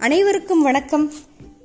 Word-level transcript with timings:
அனைவருக்கும் 0.00 0.62
வணக்கம். 0.62 1.12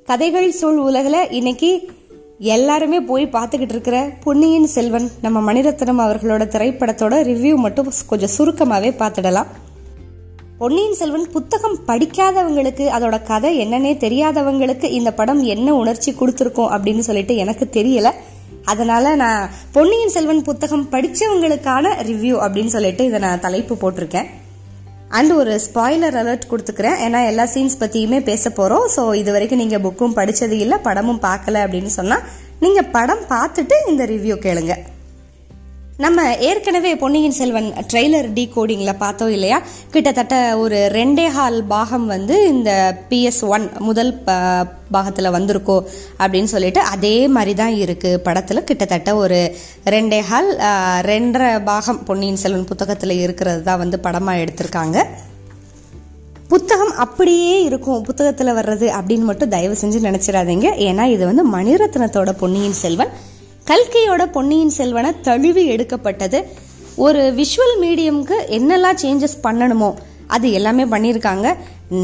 கதைகள் 0.04 0.52
சூழ் 0.52 0.76
உலகில் 0.76 1.30
இன்னைக்கு 1.30 1.90
எல்லாருமே 2.38 3.00
போய் 3.00 3.26
பார்த்துக்கிட்டு 3.26 3.68
இருக்கிற 3.68 4.12
பொன்னியின் 4.24 4.66
செல்வன் 4.66 5.10
நம்ம 5.22 5.52
மணிரத்னம் 5.52 6.02
அவர்களோட 6.06 6.44
திரைப்படத்தோட 6.46 7.14
ரிவ்யூ 7.28 7.54
மட்டும் 7.54 7.92
கொஞ்சம் 8.06 8.28
சுருக்கமாகவே 8.38 8.90
பார்த்துடலாம். 8.90 9.46
பொன்னியின் 10.58 10.94
செல்வன் 10.94 11.30
புத்தகம் 11.30 11.78
படிக்காதவங்களுக்கு 11.86 12.84
அதோட 12.98 13.22
கதை 13.22 13.66
என்னன்னே 13.66 13.96
தெரியாதவங்களுக்கு 13.96 14.84
இந்த 14.84 15.12
படம் 15.12 15.42
என்ன 15.42 15.74
உணர்ச்சி 15.74 16.12
கொடுத்துருக்கோம் 16.12 16.72
அப்படின்னு 16.76 16.98
சொல்லிட்டு 16.98 17.36
எனக்கு 17.36 17.68
தெரியல. 17.72 18.12
அதனால 18.64 19.14
நான் 19.14 19.50
பொன்னியின் 19.72 20.08
செல்வன் 20.08 20.42
புத்தகம் 20.42 20.88
படித்தவங்களுக்கான 20.90 21.88
ரிவ்யூ 22.02 22.34
அப்படின்னு 22.46 22.66
சொல்லிட்டு 22.66 23.04
இதை 23.04 23.18
நான் 23.18 23.40
தலைப்பு 23.40 23.74
போட்டிருக்கேன். 23.74 24.26
அண்ட் 25.08 25.32
ஒரு 25.32 25.60
ஸ்பாய்லர் 25.66 26.16
அலர்ட் 26.22 26.50
கொடுத்துக்கிறேன். 26.50 26.98
ஏன்னா 27.06 27.26
எல்லா 27.26 27.44
சீன்ஸ் 27.44 27.78
பற்றியுமே 27.78 28.20
பேச 28.20 28.50
போகிறோம் 28.50 28.88
ஸோ 28.96 29.14
இது 29.14 29.32
வரைக்கும் 29.32 29.58
நீங்கள் 29.58 29.80
புக்கும் 29.80 30.12
படித்தது 30.12 30.58
இல்லை 30.58 30.78
படமும் 30.78 31.20
பார்க்கல 31.20 31.62
அப்படின்னு 31.66 31.86
சொன்னால் 31.86 32.22
நீங்கள் 32.60 32.90
படம் 32.90 33.24
பார்த்துட்டு 33.28 33.78
இந்த 33.88 34.04
ரிவ்யூ 34.04 34.34
கேளுங்கள் 34.34 34.82
நம்ம 35.98 36.36
ஏற்கனவே 36.36 36.96
பொன்னியின் 36.96 37.30
செல்வன் 37.30 37.72
ட்ரெய்லர் 37.92 38.32
டீ 38.32 38.48
கோடிங்கில் 38.56 38.96
பார்த்தோம் 38.98 39.30
இல்லையா? 39.30 39.62
கிட்டத்தட்ட 39.90 40.58
ஒரு 40.58 40.90
ரெண்டே 40.92 41.26
ஹால் 41.26 41.64
பாகம் 41.64 42.06
வந்து 42.06 42.48
இந்த 42.48 42.98
பிஎஸ் 43.10 43.40
ஒன் 43.40 43.70
முதல் 43.78 44.14
ப- 44.14 44.64
பாகத்தில் 44.90 45.30
வந்திருக்கோ 45.30 45.82
அப்படின்னு 46.18 46.44
சொல்லிட்டு 46.44 46.80
அதே 46.80 47.28
மாதிரி 47.28 47.54
தான் 47.54 47.72
இருக்குது 47.72 48.16
படத்தில். 48.16 48.64
கிட்டத்தட்ட 48.64 49.16
ஒரு 49.16 49.54
ரெண்டே 49.84 50.20
ஹால் 50.20 50.56
ரெண்டரை 51.06 51.64
பாகம் 51.64 52.04
பொன்னியின் 52.04 52.36
செல்வன் 52.36 52.64
புத்தகத்தில் 52.64 53.10
இருக்கிறது 53.10 53.62
தான் 53.62 53.78
வந்து 53.78 53.98
படமாக 53.98 54.38
எடுத்திருக்காங்க. 54.38 55.04
புத்தகம் 56.48 56.94
அப்படியே 56.96 57.62
இருக்கும் 57.62 58.02
புத்தகத்தில் 58.02 58.46
வர்றது 58.46 58.92
அப்படின்னு 58.98 59.22
மட்டும் 59.22 59.48
தயவு 59.48 59.76
செஞ்சு 59.80 60.04
நினச்சிடாதீங்க. 60.08 60.66
ஏன்னா 60.78 61.04
இது 61.04 61.24
வந்து 61.24 61.50
மணிரத்னத்தோட 61.50 62.32
பொன்னியின் 62.32 62.72
செல்வன். 62.72 63.08
கல்கியோட 63.68 64.22
பொன்னியின் 64.34 64.74
செல்வனை 64.76 65.10
தழுவி 65.26 65.62
எடுக்கப்பட்டது. 65.74 66.38
ஒரு 67.04 67.22
விஷுவல் 67.38 67.74
மீடியம்க்கு 67.84 68.36
என்னெல்லாம் 68.56 68.98
சேஞ்சஸ் 69.02 69.34
பண்ணணுமோ 69.46 69.88
அது 70.34 70.46
எல்லாமே 70.58 70.84
பண்ணியிருக்காங்க. 70.92 71.46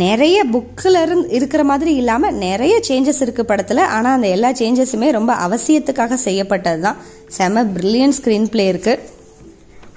நிறைய 0.02 0.38
புக்கில் 0.54 0.98
இருந்து 1.04 1.28
இருக்கிற 1.36 1.62
மாதிரி 1.70 1.92
இல்லாமல் 2.00 2.34
நிறைய 2.46 2.74
சேஞ்சஸ் 2.88 3.22
இருக்குது 3.24 3.50
படத்தில். 3.50 3.82
ஆனால் 3.96 4.16
அந்த 4.16 4.28
எல்லா 4.36 4.50
சேஞ்சஸுமே 4.60 5.10
ரொம்ப 5.18 5.34
அவசியத்துக்காக 5.46 6.18
செய்யப்பட்டது 6.26 6.82
தான் 6.86 6.98
செம 7.36 7.64
பிரில்லியன் 7.76 8.16
ஸ்க்ரீன் 8.18 8.50
பிளே 8.54 8.66
இருக்கு. 8.72 8.94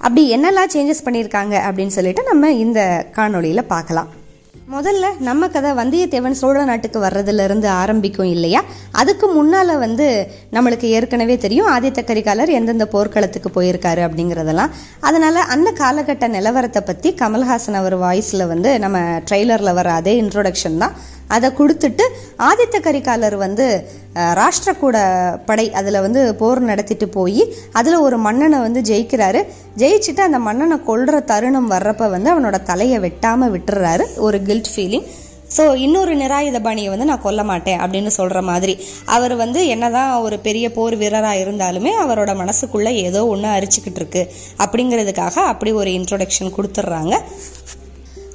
அப்படி 0.06 0.24
என்னெல்லாம் 0.38 0.74
சேஞ்சஸ் 0.76 1.06
பண்ணியிருக்காங்க 1.08 1.56
அப்படின்னு 1.68 1.96
சொல்லிட்டு 1.98 2.30
நம்ம 2.32 2.52
இந்த 2.66 2.82
காணொளியில் 3.18 3.70
பார்க்கலாம். 3.74 4.12
முதல்ல 4.74 5.06
நம்ம 5.20 5.48
கதை 5.48 5.72
வந்தியத்தேவன் 5.72 6.38
சோழ 6.40 6.64
நாட்டுக்கு 6.64 7.00
வர்றதுலேருந்து 7.04 7.68
ஆரம்பிக்கும் 7.82 8.26
இல்லையா? 8.26 8.62
அதுக்கு 8.92 9.28
முன்னால் 9.28 9.74
வந்து 9.78 10.08
நம்மளுக்கு 10.52 10.88
ஏற்கனவே 10.98 11.36
தெரியும் 11.38 11.68
ஆதித்த 11.68 12.02
கரிகாலர் 12.08 12.52
எந்தெந்த 12.60 12.86
போர்க்களத்துக்கு 12.86 13.50
போயிருக்காரு 13.58 14.04
அப்படிங்கிறதெல்லாம். 14.08 14.72
அதனால் 15.00 15.40
அந்த 15.56 15.72
காலகட்ட 15.82 16.28
நிலவரத்தை 16.28 16.82
பற்றி 16.86 17.12
கமல்ஹாசன் 17.22 17.80
அவர் 17.82 17.98
வாய்ஸில் 17.98 18.50
வந்து 18.54 18.80
நம்ம 18.80 19.00
ட்ரெய்லரில் 19.30 19.74
வர 19.74 19.92
அதே 19.92 20.22
இன்ட்ரோடக்ஷன் 20.22 20.78
தான். 20.78 20.96
அதை 21.36 21.50
கொடுத்துட்டு 21.60 22.06
ஆதித்த 22.50 22.80
கரிகாலர் 22.88 23.36
வந்து 23.46 23.66
ராஷ்டிரக்கூட 24.40 24.98
படை 25.50 25.66
அதில் 25.80 26.04
வந்து 26.06 26.22
போர் 26.42 26.62
நடத்திட்டு 26.70 27.08
போய் 27.18 27.44
அதில் 27.72 28.04
ஒரு 28.08 28.18
மன்னனை 28.18 28.60
வந்து 28.60 28.82
ஜெயிக்கிறாரு. 28.90 29.42
ஜெயிச்சுட்டு 29.82 30.22
அந்த 30.28 30.40
மன்னனை 30.48 30.78
கொல்ற 30.90 31.24
தருணம் 31.32 31.72
வர்றப்ப 31.76 32.10
வந்து 32.16 32.32
அவனோட 32.34 32.60
தலையை 32.72 33.00
வெட்டாமல் 33.06 33.54
விட்டுறாரு. 33.56 34.08
ஒரு 34.28 34.40
கில்ட் 34.50 34.74
ஃபீலிங் 34.74 35.08
ஸோ 35.56 35.64
இன்னொரு 35.86 36.14
நிராயுதபாணியை 36.22 36.90
வந்து 36.92 37.08
நான் 37.10 37.24
கொல்ல 37.26 37.42
மாட்டேன் 37.50 37.82
அப்படின்னு 37.84 38.12
சொல்கிற 38.18 38.40
மாதிரி. 38.50 38.74
அவர் 39.16 39.36
வந்து 39.42 39.60
என்னதான் 39.74 40.14
ஒரு 40.26 40.38
பெரிய 40.48 40.66
போர் 40.78 40.96
வீரராக 41.02 41.42
இருந்தாலுமே 41.44 41.92
அவரோட 42.04 42.32
மனசுக்குள்ளே 42.42 42.94
ஏதோ 43.08 43.22
ஒன்று 43.34 43.50
அரிச்சுக்கிட்டு 43.58 44.02
இருக்கு. 44.02 44.24
அப்படிங்கிறதுக்காக 44.66 45.36
அப்படி 45.52 45.74
ஒரு 45.82 45.92
இன்ட்ரொடக்ஷன் 46.00 46.56
கொடுத்துட்றாங்க 46.58 47.18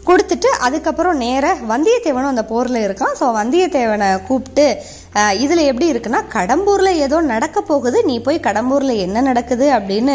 கொடுத்துட்டு 0.08 0.48
அதுக்கப்புறம் 0.66 1.20
நேராக 1.24 1.66
வந்தியத்தேவனும் 1.72 2.32
அந்த 2.32 2.44
போரில் 2.52 2.84
இருக்கான். 2.86 3.14
ஸோ 3.20 3.26
வந்தியத்தேவனை 3.40 4.08
கூப்பிட்டு 4.28 4.66
இதில் 5.44 5.68
எப்படி 5.68 5.86
இருக்குன்னா 5.92 6.18
கடம்பூரில் 6.34 6.98
ஏதோ 7.04 7.16
நடக்க 7.30 7.58
போகுது 7.70 7.98
நீ 8.08 8.14
போய் 8.26 8.38
கடம்பூரில் 8.46 9.00
என்ன 9.04 9.22
நடக்குது 9.28 9.66
அப்படின்னு 9.76 10.14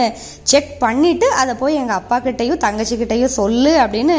செக் 0.51 0.72
பண்ணிவிட்டு 0.84 1.28
அதை 1.41 1.53
போய் 1.62 1.79
எங்கள் 1.81 2.00
அப்பா 2.01 2.18
கிட்டேயும் 2.25 2.62
தங்கச்சிக்கிட்டேயும் 2.66 3.34
சொல்லு 3.40 3.74
அப்படின்னு 3.84 4.16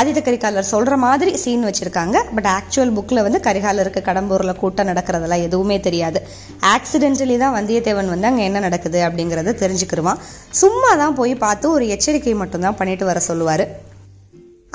ஆதித்த 0.00 0.20
கரிகாலர் 0.28 0.70
சொல்கிற 0.72 0.96
மாதிரி 1.06 1.32
சீன் 1.42 1.66
வச்சுருக்காங்க. 1.68 2.16
பட் 2.36 2.48
ஆக்சுவல் 2.56 2.94
புக்கில் 2.98 3.24
வந்து 3.26 3.40
கரிகாலருக்கு 3.48 4.02
கடம்பூரில் 4.10 4.60
கூட்டம் 4.62 4.90
நடக்கிறதெல்லாம் 4.90 5.44
எதுவுமே 5.48 5.78
தெரியாது. 5.88 6.20
ஆக்சிடென்டலி 6.74 7.38
தான் 7.44 7.56
வந்தியத்தேவன் 7.58 8.12
வந்து 8.14 8.30
அங்கே 8.30 8.46
என்ன 8.50 8.62
நடக்குது 8.68 9.00
அப்படிங்கிறத 9.08 9.56
தெரிஞ்சுக்கிருவான். 9.64 10.22
சும்மா 10.62 10.92
தான் 11.02 11.18
போய் 11.20 11.34
பார்த்து 11.44 11.68
ஒரு 11.76 11.86
எச்சரிக்கை 11.96 12.36
மட்டும்தான் 12.44 12.80
பண்ணிட்டு 12.82 13.10
வர 13.10 13.20
சொல்லுவார். 13.30 13.66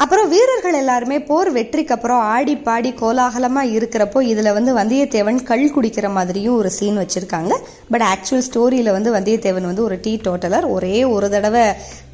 அப்புறம் 0.02 0.30
வீரர்கள் 0.34 0.78
எல்லாருமே 0.80 1.18
போர் 1.28 1.50
வெற்றிக்கு 1.56 1.94
அப்புறம் 1.96 2.22
ஆடி 2.34 2.54
பாடி 2.68 2.92
கோலாகலமாக 3.02 3.74
இருக்கிறப்போ 3.78 4.20
இதில் 4.32 4.56
வந்து 4.58 4.72
வந்தியத்தேவன் 4.78 5.40
கல் 5.50 5.66
குடிக்கிற 5.76 6.08
மாதிரியும் 6.18 6.58
ஒரு 6.62 6.70
சீன் 6.78 6.98
வச்சுருக்காங்க. 7.02 7.54
பட் 7.92 8.06
ஆக்சுவல் 8.12 8.46
ஸ்டோரியில் 8.48 8.92
வந்து 8.96 9.12
வந்தியத்தேவன் 9.18 9.70
வந்து 9.70 9.84
ஒரு 9.84 9.98
டீ 10.06 10.14
டோட்டலர் 10.28 10.68
ஒரே 10.76 11.04
ஒரு 11.16 11.30
தடவை 11.36 11.64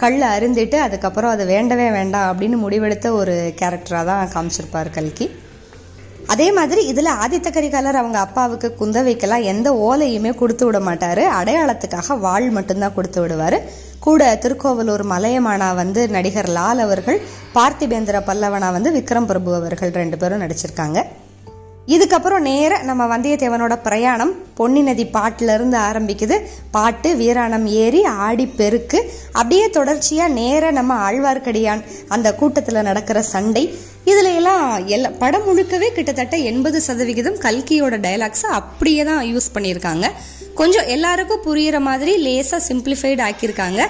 கல் 0.03 0.19
அருந்திட்டு 0.33 0.79
அதுக்கப்புறம் 0.87 1.33
அது 1.35 1.45
வேண்டவே 1.53 1.87
வேண்டாம் 1.97 2.27
அப்படின்னு 2.31 2.59
முடிவெடுத்த 2.65 3.13
ஒரு 3.21 3.35
கேரக்டராக 3.61 4.05
தான் 4.11 4.31
காமிச்சிருப்பார் 4.35 4.95
கல்கி. 4.99 5.27
அதே 6.33 6.51
மாதிரி 6.51 6.81
இதில் 6.91 7.15
ஆதித்த 7.23 7.49
கரிகாலர் 7.57 8.01
அவங்க 8.03 8.19
அப்பாவுக்கு 8.27 8.67
குந்தவைக்கெல்லாம் 8.79 9.49
எந்த 9.53 9.69
ஓலையுமே 9.89 10.31
கொடுத்து 10.35 10.65
விட 10.65 10.79
மாட்டார். 10.87 11.25
அடையாளத்துக்காக 11.41 12.19
வாழ் 12.19 12.49
மட்டும்தான் 12.49 12.97
கொடுத்து 12.99 13.21
விடுவார். 13.21 13.59
கூட 13.99 14.35
திருக்கோவலூர் 14.35 15.05
மலையமானா 15.05 15.75
வந்து 15.75 16.07
நடிகர் 16.07 16.49
லால் 16.49 16.79
அவர்கள் 16.79 17.21
பார்த்திபேந்திர 17.55 18.19
பல்லவனா 18.27 18.71
வந்து 18.71 18.91
விக்ரம் 18.91 19.25
பிரபு 19.25 19.55
அவர்கள் 19.55 19.91
ரெண்டு 19.91 20.17
பேரும் 20.17 20.41
நடிச்சிருக்காங்க. 20.41 21.03
இதுக்கப்புறம் 21.87 22.39
நேர 22.39 22.81
நம்ம 22.81 23.17
வந்தியத்தேவனோட 23.17 23.79
பிரயாணம் 23.83 24.35
பொன்னி 24.53 24.81
நதி 24.81 25.05
பாட்டுல 25.05 25.53
இருந்து 25.53 25.77
ஆரம்பிக்குது. 25.77 26.41
பாட்டு 26.71 27.15
வீராணம் 27.15 27.67
ஏறி 27.67 28.03
ஆடி 28.03 28.45
பெருக்கு. 28.45 29.11
அப்படியே 29.31 29.67
தொடர்ச்சியா 29.67 30.27
நேர 30.27 30.71
நம்ம 30.71 31.11
ஆழ்வார்க்கடியான் 31.11 31.83
அந்த 32.07 32.35
கூட்டத்துல 32.39 32.81
நடக்கிற 32.81 33.21
சண்டை. 33.21 33.77
இதுல 34.05 34.35
எல்லாம் 34.35 34.87
எல்லா 34.87 35.09
படம் 35.19 35.45
முழுக்கவே 35.47 35.89
கிட்டத்தட்ட 35.89 36.37
எண்பது 36.37 36.81
சதவிகிதம் 36.81 37.35
கல்கியோட 37.35 37.95
டயலாக்ஸை 37.99 38.49
அப்படியே 38.59 39.03
தான் 39.03 39.25
யூஸ் 39.25 39.53
பண்ணியிருக்காங்க. 39.53 40.05
கொஞ்சம் 40.59 40.89
எல்லாருக்கும் 40.95 41.45
புரியுற 41.47 41.77
மாதிரி 41.87 42.13
லேசாக 42.25 42.61
சிம்பிளிஃபைடு 42.69 43.21
ஆக்கியிருக்காங்க. 43.29 43.81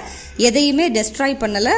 எதையுமே 0.48 0.86
டெஸ்ட்ராய் 0.96 1.42
பண்ணலை. 1.42 1.74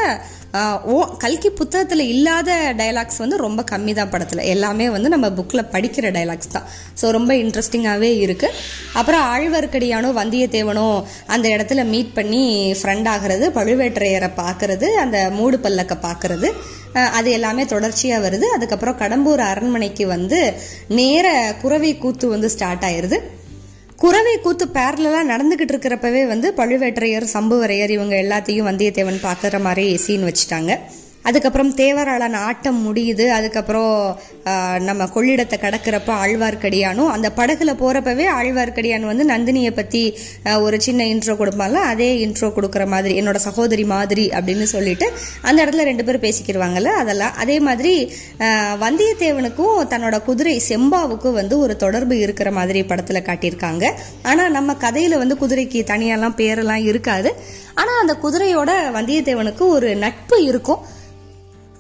ஓ 0.93 0.95
கல்கி 1.23 1.51
புத்தகத்தில் 1.59 2.03
இல்லாத 2.13 2.51
டயலாக்ஸ் 2.79 3.21
வந்து 3.23 3.37
ரொம்ப 3.45 3.61
கம்மி 3.71 3.93
தான் 3.99 4.11
படத்தில். 4.13 4.41
எல்லாமே 4.55 4.87
வந்து 4.95 5.13
நம்ம 5.15 5.27
புக்கில் 5.37 5.71
படிக்கிற 5.75 6.07
டயலாக்ஸ் 6.17 6.53
தான். 6.55 6.67
ஸோ 7.01 7.11
ரொம்ப 7.17 7.35
இன்ட்ரெஸ்டிங்காகவே 7.43 8.11
இருக்குது 8.25 8.57
அப்புறம் 9.01 9.23
ஆழ்வார்க்கடியானோ 9.35 10.11
வந்தியத்தேவனோ 10.21 10.89
அந்த 11.35 11.47
இடத்துல 11.55 11.85
மீட் 11.93 12.13
பண்ணி 12.19 12.43
ஃப்ரெண்ட் 12.81 13.11
ஆகிறது 13.15 13.49
பழுவேட்டரையரை 13.59 14.31
பார்க்கறது 14.43 14.89
அந்த 15.05 15.19
மூடு 15.39 15.59
பல்லக்க 15.67 15.97
பார்க்கறது 16.09 16.51
அது 17.19 17.29
எல்லாமே 17.39 17.65
தொடர்ச்சியாக 17.73 18.25
வருது. 18.27 18.47
அதுக்கப்புறம் 18.57 19.01
கடம்பூர் 19.03 19.43
அரண்மனைக்கு 19.51 20.07
வந்து 20.17 20.41
நேர 21.01 21.27
குறவை 21.63 21.93
கூத்து 22.05 22.29
வந்து 22.37 22.51
ஸ்டார்ட் 22.57 22.87
ஆயிடுது 22.89 23.19
குறவை 24.03 24.35
கூத்து 24.43 24.67
பேரலா 24.67 25.21
நடந்துகிட்டு 25.31 25.73
இருக்கிறப்பவே 25.73 26.27
வந்து 26.27 26.49
பழுவேட்டரையர் 26.57 27.27
சம்புவரையர் 27.33 27.93
இவங்க 27.97 28.15
எல்லாத்தையும் 28.17 28.69
வந்தியத்தேவன் 28.69 29.19
பார்க்குற 29.25 29.61
மாதிரி 29.61 29.85
சீன் 29.97 30.25
வச்சுட்டாங்க. 30.29 30.73
அதுக்கப்புறம் 31.29 31.71
தேவராளன் 31.77 32.37
ஆட்டம் 32.49 32.79
முடியுது. 32.85 33.25
அதுக்கப்புறம் 33.39 33.97
நம்ம 34.89 35.05
கொள்ளிடத்தை 35.15 35.57
கடக்கிறப்ப 35.65 36.11
ஆழ்வார்க்கடியானும் 36.25 37.11
அந்த 37.15 37.29
படகுல 37.37 37.73
போறப்பவே 37.83 38.27
ஆழ்வார்க்கடியான் 38.39 39.07
வந்து 39.11 39.25
நந்தினியை 39.33 39.73
பத்தி 39.79 40.03
ஒரு 40.67 40.77
சின்ன 40.87 41.05
இன்ட்ரோ 41.13 41.35
கொடுப்பாங்கல்ல 41.41 41.83
அதே 41.93 42.09
இன்ட்ரோ 42.27 42.49
கொடுக்குற 42.57 42.85
மாதிரி 42.95 43.15
என்னோட 43.21 43.39
சகோதரி 43.47 43.85
மாதிரி 43.95 44.25
அப்படின்னு 44.39 44.69
சொல்லிட்டு 44.75 45.07
அந்த 45.49 45.59
இடத்துல 45.65 45.87
ரெண்டு 45.91 46.05
பேரும் 46.05 46.25
பேசிக்கிருவாங்கல்ல 46.27 46.93
அதெல்லாம். 47.03 47.35
அதே 47.45 47.57
மாதிரி 47.69 47.95
வந்தியத்தேவனுக்கும் 48.85 49.81
தன்னோட 49.93 50.19
குதிரை 50.29 50.57
செம்பாவுக்கும் 50.69 51.39
வந்து 51.41 51.59
ஒரு 51.65 51.77
தொடர்பு 51.85 52.17
இருக்கிற 52.19 52.51
மாதிரி 52.59 52.83
படத்துல 52.83 53.21
காட்டியிருக்காங்க. 53.29 53.85
ஆனா 54.31 54.47
நம்ம 54.57 54.77
கதையில 54.87 55.19
வந்து 55.23 55.37
குதிரைக்கு 55.43 55.83
தனியாலாம் 55.93 56.39
பேரெல்லாம் 56.41 56.87
இருக்காது. 56.93 57.33
ஆனா 57.75 57.93
அந்த 58.01 58.15
குதிரையோட 58.25 58.71
வந்தியத்தேவனுக்கு 58.97 59.67
ஒரு 59.77 59.91
நட்பு 60.05 60.39
இருக்கும். 60.45 60.81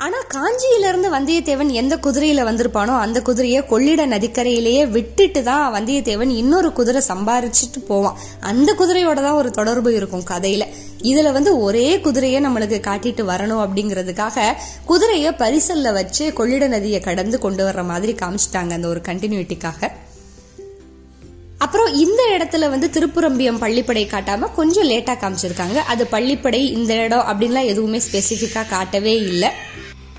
ஆனால் 0.05 0.27
காஞ்சியிலிருந்து 0.35 1.09
வந்தியத்தேவன் 1.15 1.71
எந்த 1.81 1.95
குதிரையில் 2.05 2.47
வந்திருப்பானோ 2.49 2.93
அந்த 3.05 3.19
குதிரையை 3.23 3.61
கொள்ளிட 3.67 4.03
நதிக்கரையிலேயே 4.07 4.83
விட்டுட்டு 4.89 5.41
தான் 5.43 5.65
வந்தியத்தேவன் 5.75 6.31
இன்னொரு 6.43 6.69
குதிரை 6.73 7.01
சம்பாரிச்சிட்டு 7.09 7.81
போவான். 7.87 8.17
அந்த 8.41 8.71
குதிரையோட 8.79 9.15
தான் 9.15 9.39
ஒரு 9.41 9.51
தொடர்பு 9.51 9.91
இருக்கும் 9.95 10.25
கதையில. 10.31 10.67
இதுல 11.11 11.33
வந்து 11.33 11.53
ஒரே 11.59 12.01
குதிரையை 12.01 12.45
நம்மளுக்கு 12.45 12.79
காட்டிட்டு 12.89 13.25
வரணும் 13.33 13.63
அப்படிங்கிறதுக்காக 13.65 14.47
குதிரையை 14.85 15.33
பரிசல்ல 15.33 15.93
வச்சு 15.93 16.33
கொள்ளிட 16.33 16.67
நதியை 16.67 17.01
கடந்து 17.01 17.39
கொண்டு 17.39 17.65
வர்ற 17.69 17.85
மாதிரி 17.85 18.15
காமிச்சிட்டாங்க 18.23 18.79
அந்த 18.79 18.89
ஒரு 18.89 19.03
கண்டினியூட்டிக்காக 19.11 19.91
அப்புறம் 21.65 21.95
இந்த 21.95 22.23
இடத்துல 22.37 22.69
வந்து 22.71 22.87
திருப்புரம்பியம் 22.95 23.59
பள்ளிப்படை 23.65 24.05
காட்டாம 24.07 24.49
கொஞ்சம் 24.55 24.89
லேட்டா 24.89 25.15
காமிச்சிருக்காங்க. 25.23 25.79
அது 25.93 26.03
பள்ளிப்படை 26.13 26.61
இந்த 26.79 26.95
இடம் 27.05 27.27
அப்படின்லாம் 27.31 27.71
எதுவுமே 27.73 27.99
ஸ்பெசிஃபிக்கா 28.07 28.63
காட்டவே 28.69 29.15
இல்லை. 29.33 29.51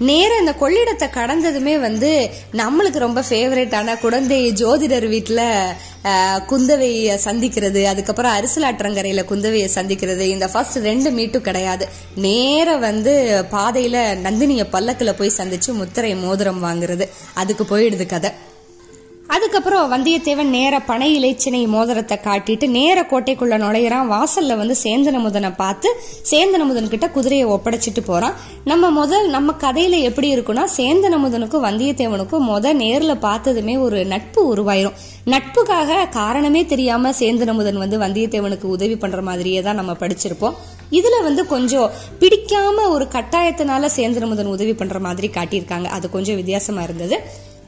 நேரம் 0.08 0.40
இந்த 0.42 0.54
கொள்ளிடத்தை 0.62 1.08
கடந்ததுமே 1.10 1.78
வந்து 1.78 2.12
நம்மளுக்கு 2.60 3.00
ரொம்ப 3.04 3.20
ஃபேவரேட்டான 3.30 3.98
குழந்தை 4.04 4.38
ஜோதிடர் 4.62 5.08
வீட்டில் 5.14 5.42
குந்தவையை 6.52 7.16
சந்திக்கிறது. 7.26 7.82
அதுக்கப்புறம் 7.92 8.36
அரிசலாற்றங்கரையில் 8.38 9.30
குந்தவையை 9.32 9.68
சந்திக்கிறது. 9.76 10.26
இந்த 10.36 10.48
ஃபர்ஸ்ட் 10.54 10.78
ரெண்டு 10.90 11.12
மீட்டும் 11.18 11.48
கிடையாது. 11.50 11.88
நேரம் 12.28 12.86
வந்து 12.90 13.14
பாதையில் 13.50 14.02
நந்தினியை 14.28 14.68
பல்லக்கில் 14.76 15.18
போய் 15.20 15.38
சந்திச்சு 15.38 15.74
முத்திரை 15.82 16.16
மோதிரம் 16.16 16.64
வாங்குறது. 16.68 17.08
அதுக்கு 17.34 17.66
போயிடுது 17.72 18.08
கதை. 18.16 18.32
அதுக்கப்புறம் 19.36 19.92
வந்தியத்தேவன் 19.92 20.50
நேர 20.56 20.80
பனை 20.80 21.08
இலைச்சினை 21.18 21.68
மோதிரத்தை 21.68 22.18
காட்டிட்டு 22.24 22.66
நேர 22.78 23.02
கோட்டைக்குள்ள 23.02 23.56
நுழையிறான். 23.64 24.10
வாசல்ல 24.14 24.58
வந்து 24.62 24.76
சேந்தனமுதனை 24.84 25.52
பார்த்து 25.56 25.90
சேந்தனமுதன் 26.32 26.90
கிட்ட 26.94 27.10
குதிரையை 27.10 27.46
ஒப்படைச்சிட்டு 27.48 28.02
போறான். 28.06 28.36
நம்ம 28.64 28.90
முதல் 28.90 29.28
நம்ம 29.30 29.54
கதையில 29.60 30.02
எப்படி 30.02 30.36
இருக்குன்னா 30.36 30.64
சேந்தனமுதனுக்கும் 30.78 31.66
வந்தியத்தேவனுக்கும் 31.68 32.48
முத 32.50 32.74
நேர்ல 32.82 33.16
பார்த்ததுமே 33.20 33.78
ஒரு 33.78 34.06
நட்பு 34.06 34.42
உருவாயிரும். 34.56 34.98
நட்புக்காக 35.26 36.10
காரணமே 36.10 36.66
தெரியாம 36.66 37.14
சேந்தனமுதன் 37.20 37.82
வந்து 37.84 38.00
வந்தியத்தேவனுக்கு 38.00 38.64
உதவி 38.64 38.96
பண்ற 38.96 39.22
மாதிரியே 39.22 39.62
தான் 39.62 39.76
நம்ம 39.76 39.96
படிச்சிருப்போம். 40.04 40.58
இதுல 41.00 41.24
வந்து 41.24 41.46
கொஞ்சம் 41.48 41.92
பிடிக்காம 42.20 42.90
ஒரு 42.90 43.08
கட்டாயத்தினால 43.16 43.90
சேந்தனமுதன் 43.96 44.54
உதவி 44.56 44.74
பண்ற 44.74 45.00
மாதிரி 45.00 45.30
காட்டியிருக்காங்க. 45.34 45.90
அது 45.98 46.10
கொஞ்சம் 46.10 46.36
வித்தியாசமா 46.36 46.82
இருந்தது. 46.82 47.18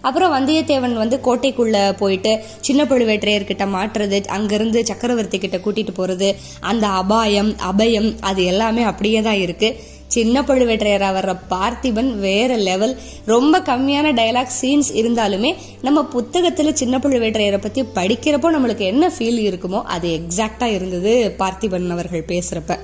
அப்புறம் 0.03 0.33
வந்தியத்தேவன் 0.33 0.94
வந்து 0.94 1.19
கோட்டைக்குள்ள 1.23 1.97
போயிட்டு 1.97 2.31
சின்ன 2.61 2.83
பழுவேற்றையர்கிட்ட 2.83 3.65
மாட்டுறது 3.75 4.25
அங்கிருந்து 4.27 4.85
சக்கரவர்த்தி 4.85 5.38
கிட்ட 5.38 5.57
கூட்டிட்டு 5.57 5.94
போறது 5.97 6.29
அந்த 6.61 6.88
அபாயம் 6.88 7.51
அபயம் 7.71 8.15
அது 8.19 8.44
எல்லாமே 8.44 8.81
அப்படியே 8.81 9.21
தான் 9.21 9.41
இருக்கு. 9.45 9.69
சின்ன 10.07 10.41
பழுவேற்றையரா 10.41 11.07
வர்ற 11.17 11.31
பார்த்திபன் 11.50 12.09
வேற 12.19 12.57
லெவல் 12.57 12.94
ரொம்ப 13.25 13.59
கம்மியான 13.59 14.11
டைலாக் 14.19 14.57
சீன்ஸ் 14.61 14.91
இருந்தாலுமே 14.94 15.51
நம்ம 15.81 16.06
புத்தகத்துல 16.13 16.73
சின்ன 16.73 16.97
பழுவேற்றையரை 16.97 17.61
பத்தி 17.61 17.81
படிக்கிறப்போ 17.81 18.51
நம்மளுக்கு 18.56 18.85
என்ன 18.85 19.11
ஃபீல் 19.17 19.41
இருக்குமோ 19.49 19.81
அது 19.95 20.09
எக்ஸாக்டா 20.19 20.63
இருந்தது 20.63 21.35
பார்த்திபன் 21.38 21.89
அவர்கள் 21.89 22.25
பேசுறப்ப. 22.27 22.77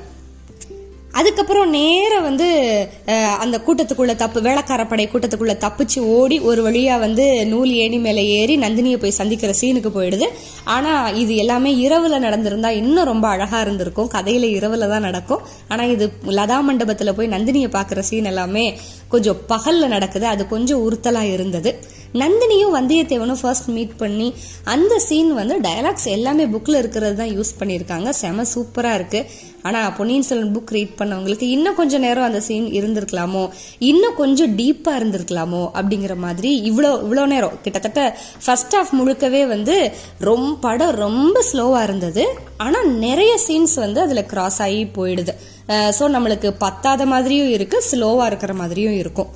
அதுக்கப்புறம் 1.14 1.70
நேராக 1.70 2.24
வந்து 2.24 2.48
அந்த 3.44 3.62
கூட்டத்துக்குள்ள 3.66 4.16
தப்பு 4.16 4.40
வேளக்காரப்படை 4.42 5.06
கூட்டத்துக்குள்ளே 5.12 5.18
கூட்டத்துக்குள்ள 5.20 5.54
தப்பிச்சு 5.64 6.00
ஓடி 6.18 6.40
ஒரு 6.40 6.62
வழியா 6.68 7.00
வந்து 7.00 7.26
நூல் 7.48 7.72
ஏணி 7.84 7.98
மேல 7.98 8.22
ஏறி 8.22 8.56
நந்தினியை 8.58 8.98
போய் 8.98 9.18
சந்திக்கிற 9.20 9.54
சீனுக்கு 9.62 9.90
போயிடுது. 9.98 10.28
ஆனா 10.64 11.10
இது 11.10 11.36
எல்லாமே 11.36 11.72
இரவுல 11.88 12.20
நடந்திருந்தா 12.26 12.70
இன்னும் 12.82 13.10
ரொம்ப 13.12 13.28
அழகா 13.28 13.62
இருந்திருக்கும். 13.62 14.10
கதையில 14.16 14.50
இரவுல 14.58 14.90
தான் 14.90 15.08
நடக்கும். 15.10 15.42
ஆனா 15.68 15.84
இது 15.84 16.12
லதா 16.40 16.60
மண்டபத்துல 16.70 17.14
போய் 17.14 17.34
நந்தினியை 17.36 17.70
பாக்குற 17.78 18.00
சீன் 18.00 18.32
எல்லாமே 18.34 18.66
கொஞ்சம் 19.08 19.42
பகல்ல 19.50 19.88
நடக்குது. 19.88 20.26
அது 20.26 20.48
கொஞ்சம் 20.48 20.84
உறுத்தலா 20.90 21.22
இருந்தது. 21.34 21.80
நந்தினியும் 22.22 22.74
வந்தியத்தேவனும் 22.78 23.40
ஃபர்ஸ்ட் 23.42 23.70
மீட் 23.76 23.96
பண்ணி 23.98 24.28
அந்த 24.74 24.94
சீன் 25.08 25.32
வந்து 25.40 25.56
டயலாக்ஸ் 25.66 26.08
எல்லாமே 26.16 26.46
புக்கில் 26.54 26.80
இருக்கிறது 26.82 27.16
தான் 27.22 27.34
யூஸ் 27.38 27.52
பண்ணியிருக்காங்க. 27.60 28.10
செம 28.22 28.46
சூப்பராக 28.54 29.00
இருக்கு. 29.00 29.22
ஆனால் 29.68 29.94
பொன்னியின் 29.98 30.26
செல்வன் 30.28 30.54
புக் 30.56 30.74
ரீட் 30.76 30.94
பண்ணவங்களுக்கு 31.00 31.46
இன்னும் 31.56 31.78
கொஞ்சம் 31.80 32.04
நேரம் 32.06 32.28
அந்த 32.28 32.42
சீன் 32.48 32.68
இருந்திருக்கலாமோ? 32.80 33.44
இன்னும் 33.90 34.16
கொஞ்சம் 34.22 34.54
டீப்பாக 34.60 35.00
இருந்திருக்கலாமோ? 35.00 35.64
அப்படிங்கிற 35.80 36.16
மாதிரி 36.26 36.52
இவ்வளோ 36.70 36.92
இவ்வளோ 37.06 37.26
நேரம். 37.34 37.58
கிட்டத்தட்ட 37.66 38.04
ஃபர்ஸ்ட் 38.46 38.76
ஆஃப் 38.80 38.94
முழுக்கவே 39.00 39.48
வந்து 39.48 39.76
ரொம்ப 40.30 40.56
படம் 40.68 40.96
ரொம்ப 41.06 41.44
ஸ்லோவாக 41.52 41.84
இருந்தது. 41.84 42.26
ஆனால் 42.58 42.90
நிறைய 43.06 43.34
சீன்ஸ் 43.48 43.76
வந்து 43.86 44.02
அதில் 44.02 44.26
கிராஸ் 44.26 44.62
ஆகி 44.68 44.82
போயிடுது. 44.98 45.36
ஸோ 46.00 46.06
நம்மளுக்கு 46.16 46.52
பத்தாத 46.66 47.06
மாதிரியும் 47.06 47.52
இருக்குது 47.58 47.88
ஸ்லோவாக 47.92 48.26
இருக்கிற 48.26 48.54
மாதிரியும் 48.54 48.98
இருக்கும். 49.04 49.32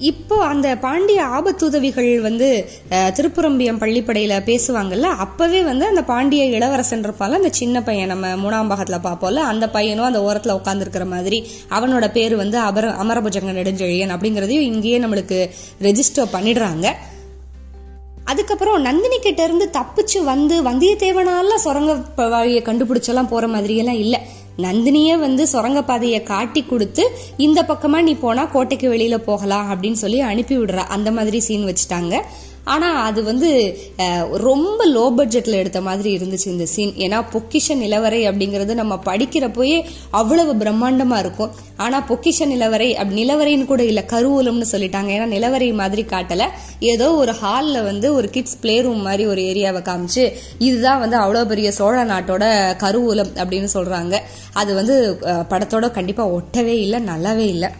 இப்போ 0.00 0.36
அந்த 0.44 0.76
பாண்டிய 0.76 1.22
ஆபத்துதவிகள் 1.22 2.20
வந்து 2.20 2.46
திருப்புரம்பியம் 2.90 3.80
பள்ளிப்படையில 3.80 4.34
பேசுவாங்கல்ல 4.46 5.08
அப்பவே 5.24 5.62
வந்து 5.62 5.84
அந்த 5.86 6.02
பாண்டிய 6.02 6.44
இளவரசன் 6.44 7.04
இருப்பால 7.04 7.38
அந்த 7.40 7.50
சின்ன 7.50 7.82
பையன் 7.82 8.08
நம்ம 8.08 8.26
மூணாம் 8.44 8.70
பாகத்துல 8.70 8.98
பார்ப்போம்ல 9.06 9.44
அந்த 9.52 9.68
பையனும் 9.70 10.08
அந்த 10.08 10.20
ஓரத்துல 10.20 10.56
உட்காந்துருக்கிற 10.60 11.06
மாதிரி 11.06 11.40
அவனோட 11.70 12.08
பேர் 12.12 12.36
வந்து 12.36 12.58
அபர 12.58 12.88
அமரபுஜங்க 13.02 13.54
நெடுஞ்செழியன் 13.58 14.14
அப்படிங்கறதையும் 14.16 14.68
இங்கேயே 14.70 14.98
நம்மளுக்கு 14.98 15.50
ரெஜிஸ்டர் 15.82 16.34
பண்ணிடுறாங்க. 16.36 16.88
அதுக்கப்புறம் 18.24 18.82
நந்தினி 18.82 19.18
கிட்ட 19.18 19.44
இருந்து 19.44 19.70
தப்பிச்சு 19.78 20.18
வந்து 20.24 20.62
வந்தியத்தேவனால 20.62 21.54
சுரங்க 21.54 21.94
வழியை 22.16 22.62
கண்டுபிடிச்செல்லாம் 22.62 23.28
போற 23.28 23.46
மாதிரியெல்லாம் 23.46 24.02
இல்லை. 24.04 24.20
நந்தினியே 24.62 25.18
வந்து 25.18 25.46
சுரங்க 25.46 25.82
பாதையை 25.82 26.22
காட்டி 26.22 26.62
கொடுத்து 26.62 27.04
இந்த 27.36 27.62
பக்கமா 27.62 28.00
நீ 28.02 28.14
போனா 28.14 28.44
கோட்டைக்கு 28.44 28.92
வெளியில 28.92 29.16
போகலாம் 29.16 29.68
அப்படின்னு 29.70 30.00
சொல்லி 30.04 30.20
அனுப்பி 30.20 30.58
விடுறா. 30.58 30.84
அந்த 30.96 31.10
மாதிரி 31.10 31.40
சீன் 31.40 31.66
வச்சுட்டாங்க. 31.66 32.14
ஆனால் 32.64 32.98
அது 33.08 33.20
வந்து 33.22 33.50
ரொம்ப 34.46 34.80
லோ 34.96 35.04
பட்ஜெட்டில் 35.18 35.60
எடுத்த 35.60 35.80
மாதிரி 35.80 36.10
இருந்துச்சு 36.18 36.48
இந்த 36.54 36.66
சீன் 36.72 36.92
ஏன்னா 37.04 37.18
பொக்கிஷ 37.32 37.76
நிலவரை 37.82 38.20
அப்படிங்கிறது 38.30 38.74
நம்ம 38.80 38.98
படிக்கிறப்போயே 39.08 39.78
அவ்வளவு 40.20 40.54
பிரம்மாண்டமாக 40.62 41.22
இருக்கும். 41.24 41.52
ஆனால் 41.84 42.06
பொக்கிஷ 42.10 42.46
நிலவரை 42.52 42.88
அப்படி 42.94 43.18
நிலவரைன்னு 43.22 43.66
கூட 43.72 43.82
இல்லை 43.90 44.04
கருவூலம்னு 44.12 44.70
சொல்லிட்டாங்க. 44.72 45.10
ஏன்னா 45.16 45.28
நிலவரை 45.34 45.72
மாதிரி 45.82 46.04
காட்டலை. 46.14 46.48
ஏதோ 46.92 47.08
ஒரு 47.22 47.34
ஹாலில் 47.42 47.86
வந்து 47.90 48.08
ஒரு 48.14 48.30
கிட்ஸ் 48.36 48.58
பிளே 48.62 48.76
ரூம் 48.86 49.02
மாதிரி 49.08 49.26
ஒரு 49.32 49.42
ஏரியாவை 49.50 49.82
காமிச்சு 49.90 50.24
இதுதான் 50.68 51.02
வந்து 51.04 51.18
அவ்வளோ 51.24 51.44
பெரிய 51.52 51.70
சோழ 51.80 52.04
நாட்டோட 52.12 52.46
கருவூலம் 52.84 53.34
அப்படின்னு 53.42 53.70
சொல்கிறாங்க 53.76 54.16
அது 54.62 54.74
வந்து 54.80 54.96
படத்தோட 55.52 55.88
கண்டிப்பாக 55.98 56.34
ஒட்டவே 56.40 56.76
இல்லை 56.86 57.00
நல்லாவே 57.12 57.46
இல்லை. 57.54 57.70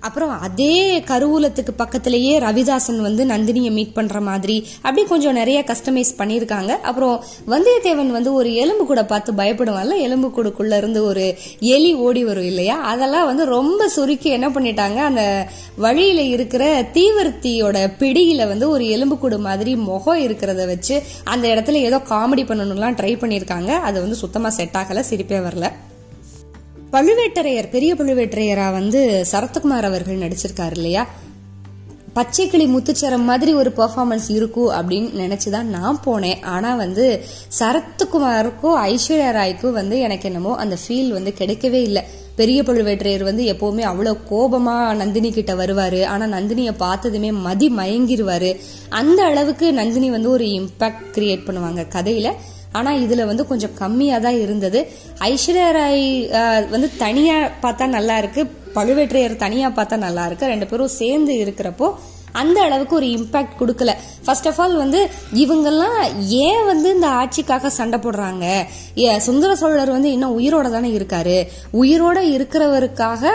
அப்புறம் 0.00 0.40
அதே 0.40 1.00
கருவூலத்துக்கு 1.00 1.70
பக்கத்திலேயே 1.76 2.38
ரவிதாசன் 2.38 3.00
வந்து 3.00 3.24
நந்தினியை 3.24 3.70
மீட் 3.70 3.92
பண்ணுற 3.94 4.20
மாதிரி. 4.20 4.66
அப்படி 4.76 5.06
கொஞ்சம் 5.06 5.32
நிறைய 5.32 5.64
கஸ்டமைஸ் 5.66 6.12
பண்ணியிருக்காங்க. 6.18 6.68
அப்புறம் 6.68 7.24
வந்தியத்தேவன் 7.46 8.06
வந்து 8.06 8.32
ஒரு 8.32 8.54
எலும்பு 8.54 8.86
கூட 8.86 9.04
பார்த்து 9.04 9.32
பயப்படுவான்ல. 9.32 9.98
எலும்பு 9.98 10.28
கூடுக்குள்ள 10.28 10.76
இருந்து 10.76 11.04
ஒரு 11.04 11.34
எலி 11.60 11.94
ஓடி 11.94 12.24
வரும் 12.24 12.44
இல்லையா? 12.44 12.80
அதெல்லாம் 12.80 13.26
வந்து 13.26 13.44
ரொம்ப 13.44 13.88
சுருக்கி 13.88 14.30
என்ன 14.30 14.48
பண்ணிட்டாங்க? 14.48 14.96
அந்த 14.96 15.48
வழியில 15.76 16.20
இருக்கிற 16.20 16.82
தீவிரத்தியோட 16.82 17.92
பிடியில 17.98 18.48
வந்து 18.48 18.68
ஒரு 18.68 18.88
எலும்பு 18.88 19.18
கூடு 19.18 19.38
மாதிரி 19.38 19.76
முகம் 19.76 20.18
இருக்கிறத 20.18 20.66
வச்சு 20.66 21.02
அந்த 21.24 21.48
இடத்துல 21.48 21.72
ஏதோ 21.72 21.96
காமெடி 21.96 22.44
பண்ணணும்லாம் 22.46 22.98
ட்ரை 23.00 23.16
பண்ணியிருக்காங்க. 23.16 23.68
அது 23.68 24.00
வந்து 24.00 24.16
சுத்தமாக 24.16 24.54
செட் 24.54 24.74
ஆகலை 24.74 25.02
சிரிப்பே 25.10 25.40
வரல. 25.48 25.70
பழுவேட்டரையர் 26.92 27.68
பெரிய 27.68 27.94
பழுவேட்டரையரா 27.94 28.72
வந்து 28.72 29.26
சரத்குமார் 29.32 29.82
அவர்கள் 29.82 30.18
நடிச்சிருக்காரு 30.18 30.70
இல்லையா? 30.70 31.08
பச்சைக்கிளி 32.14 32.66
முத்துச்சரம் 32.66 33.22
மாதிரி 33.22 33.54
ஒரு 33.54 33.72
பெர்ஃபார்மன்ஸ் 33.76 34.28
இருக்கும் 34.28 34.70
அப்படின்னு 34.70 35.10
நினைச்சுதான் 35.18 35.62
நான் 35.62 36.00
போனேன். 36.04 36.42
ஆனா 36.42 36.74
வந்து 36.74 37.24
சரத்குமாருக்கும் 37.58 38.98
ஐஸ்வர்யா 39.02 39.32
ராய்க்கும் 39.32 39.70
வந்து 39.70 39.98
எனக்கு 39.98 40.28
என்னமோ 40.28 40.56
அந்த 40.56 40.76
ஃபீல் 40.88 41.08
வந்து 41.08 41.34
கிடைக்கவே 41.38 41.82
இல்லை. 41.82 42.02
பெரிய 42.36 42.62
பழுவேட்டரையர் 42.62 43.22
வந்து 43.22 43.44
எப்பவுமே 43.52 43.80
அவ்வளவு 43.80 44.18
கோபமா 44.30 44.94
நந்தினி 44.94 45.32
கிட்ட 45.32 45.54
வருவாரு. 45.54 46.04
ஆனா 46.04 46.38
நந்தினியை 46.38 46.74
பார்த்ததுமே 46.76 47.32
மதி 47.32 47.72
மயங்கிருவாரு. 47.76 48.60
அந்த 48.88 49.24
அளவுக்கு 49.24 49.72
நந்தினி 49.72 50.10
வந்து 50.10 50.30
ஒரு 50.30 50.44
இம்பாக்ட் 50.44 51.08
கிரியேட் 51.12 51.46
பண்ணுவாங்க 51.46 51.86
கதையில. 51.94 52.32
ஆனா 52.72 52.90
இதுல 53.04 53.24
வந்து 53.30 53.46
கொஞ்சம் 53.46 53.74
கம்மியா 53.82 54.18
தான் 54.26 54.38
இருந்தது. 54.44 54.80
ஐஸ்வர்யா 55.30 55.70
ராய் 55.78 56.06
வந்து 56.74 56.90
தனியா 57.04 57.38
பார்த்தா 57.62 57.86
நல்லா 57.96 58.16
இருக்கு. 58.22 58.44
பழுவேற்றையர் 58.76 59.42
தனியா 59.46 59.68
பார்த்தா 59.76 59.96
நல்லா 60.06 60.24
இருக்கு. 60.26 60.52
ரெண்டு 60.52 60.66
பேரும் 60.70 60.96
சேர்ந்து 61.00 61.34
இருக்கிறப்போ 61.44 61.88
அந்த 62.40 62.58
அளவுக்கு 62.66 62.94
ஒரு 62.96 63.06
இம்பாக்ட் 63.06 63.58
கொடுக்கல. 63.60 63.90
ஃபர்ஸ்ட் 64.24 64.48
ஆஃப் 64.48 64.58
ஆல் 64.62 64.74
வந்து 64.82 65.00
இவங்கெல்லாம் 65.42 66.00
ஏன் 66.46 66.64
வந்து 66.70 66.88
இந்த 66.96 67.08
ஆட்சிக்காக 67.20 67.70
சண்டை 67.78 67.98
போடுறாங்க? 68.04 68.46
சுந்தர 69.26 69.50
சோழர் 69.60 69.94
வந்து 69.96 70.10
இன்னும் 70.16 70.36
உயிரோட 70.40 70.70
தானே 70.74 70.90
இருக்காரு. 70.98 71.38
உயிரோட 71.82 72.18
இருக்கிறவருக்காக 72.36 73.32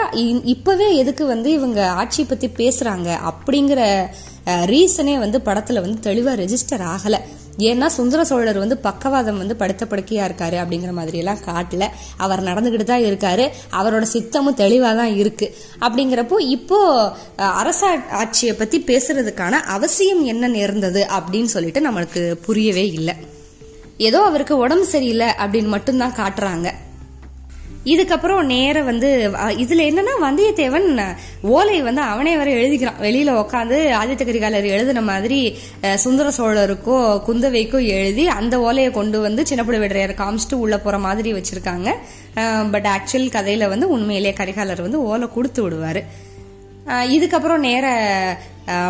இப்பவே 0.54 0.88
எதுக்கு 1.02 1.26
வந்து 1.34 1.50
இவங்க 1.58 1.80
ஆட்சி 2.02 2.24
பத்தி 2.24 2.50
பேசுறாங்க? 2.60 3.10
அப்படிங்கிற 3.30 3.80
ரீசனே 4.72 5.16
வந்து 5.24 5.40
படத்துல 5.48 5.82
வந்து 5.86 6.10
தெளிவா 6.10 6.34
ரெஜிஸ்டர் 6.42 6.84
ஆகலை. 6.94 7.20
ஏன்னா 7.58 7.86
சுந்தர 7.86 8.24
சோழர் 8.24 8.58
வந்து 8.58 8.78
பக்கவாதம் 8.78 9.38
வந்து 9.38 9.56
படுத்த 9.56 9.84
படுக்கையா 9.90 10.22
இருக்காரு 10.28 10.56
அப்படிங்கிற 10.62 10.90
மாதிரி 10.90 11.18
எல்லாம் 11.18 11.42
காட்டல. 11.46 11.86
அவர் 12.16 12.42
நடந்துகிட்டு 12.42 12.82
தான் 12.82 13.00
இருக்காரு. 13.00 13.48
அவரோட 13.72 14.06
சித்தமும் 14.12 14.58
தெளிவா 14.62 14.96
தான் 14.96 15.16
இருக்கு. 15.16 15.54
அப்படிங்கிறப்போ 15.80 16.40
இப்போ 16.40 16.78
அரச 17.36 18.00
ஆட்சியை 18.10 18.54
பத்தி 18.54 18.84
பேசுறதுக்கான 18.86 19.50
அவசியம் 19.50 20.24
என்ன 20.24 20.48
நேர்ந்தது 20.48 21.06
அப்படின்னு 21.18 21.44
சொல்லிட்டு 21.44 21.90
நம்மளுக்கு 21.90 22.32
புரியவே 22.32 22.90
இல்லை. 22.90 23.14
ஏதோ 23.96 24.20
அவருக்கு 24.20 24.56
உடம்பு 24.56 24.86
சரியில்லை 24.86 25.26
அப்படின்னு 25.26 25.68
மட்டும்தான் 25.68 26.18
காட்டுறாங்க. 26.18 26.70
இதுக்கப்புறம் 27.92 28.48
நேர 28.52 28.76
வந்து 28.82 29.08
இதுல 29.62 29.82
என்னன்னா 29.88 30.14
வந்தியத்தேவன் 30.22 30.86
ஓலை 31.54 31.76
வந்து 31.88 32.02
அவனே 32.12 32.32
வர 32.40 32.48
எழுதிக்கிறான். 32.50 33.00
வெளியில 33.06 33.32
உட்காந்து 33.40 33.78
ஆதித்த 34.00 34.22
கரிகாலர் 34.28 34.68
எழுதின 34.74 35.02
மாதிரி 35.10 35.40
சுந்தர 36.04 36.28
சோழருக்கோ 36.38 36.98
குந்தவைக்கோ 37.28 37.80
எழுதி 37.96 38.24
அந்த 38.38 38.54
ஓலையை 38.66 38.90
கொண்டு 38.98 39.20
வந்து 39.26 39.44
சின்ன 39.50 39.64
வெடுறையார் 39.64 40.14
காமிச்சிட்டு 40.22 40.60
உள்ள 40.64 40.78
போற 40.86 40.98
மாதிரி 41.06 41.32
வச்சிருக்காங்க. 41.38 41.90
பட் 42.74 42.88
ஆக்சுவல் 42.94 43.34
கதையில 43.36 43.68
வந்து 43.74 43.88
உண்மையிலேயே 43.96 44.34
கரிகாலர் 44.40 44.84
வந்து 44.86 45.02
ஓலை 45.10 45.28
கொடுத்து 45.36 45.62
விடுவாரு. 45.64 46.02
இதுக்கப்புறம் 47.16 47.64
நேர 47.68 47.86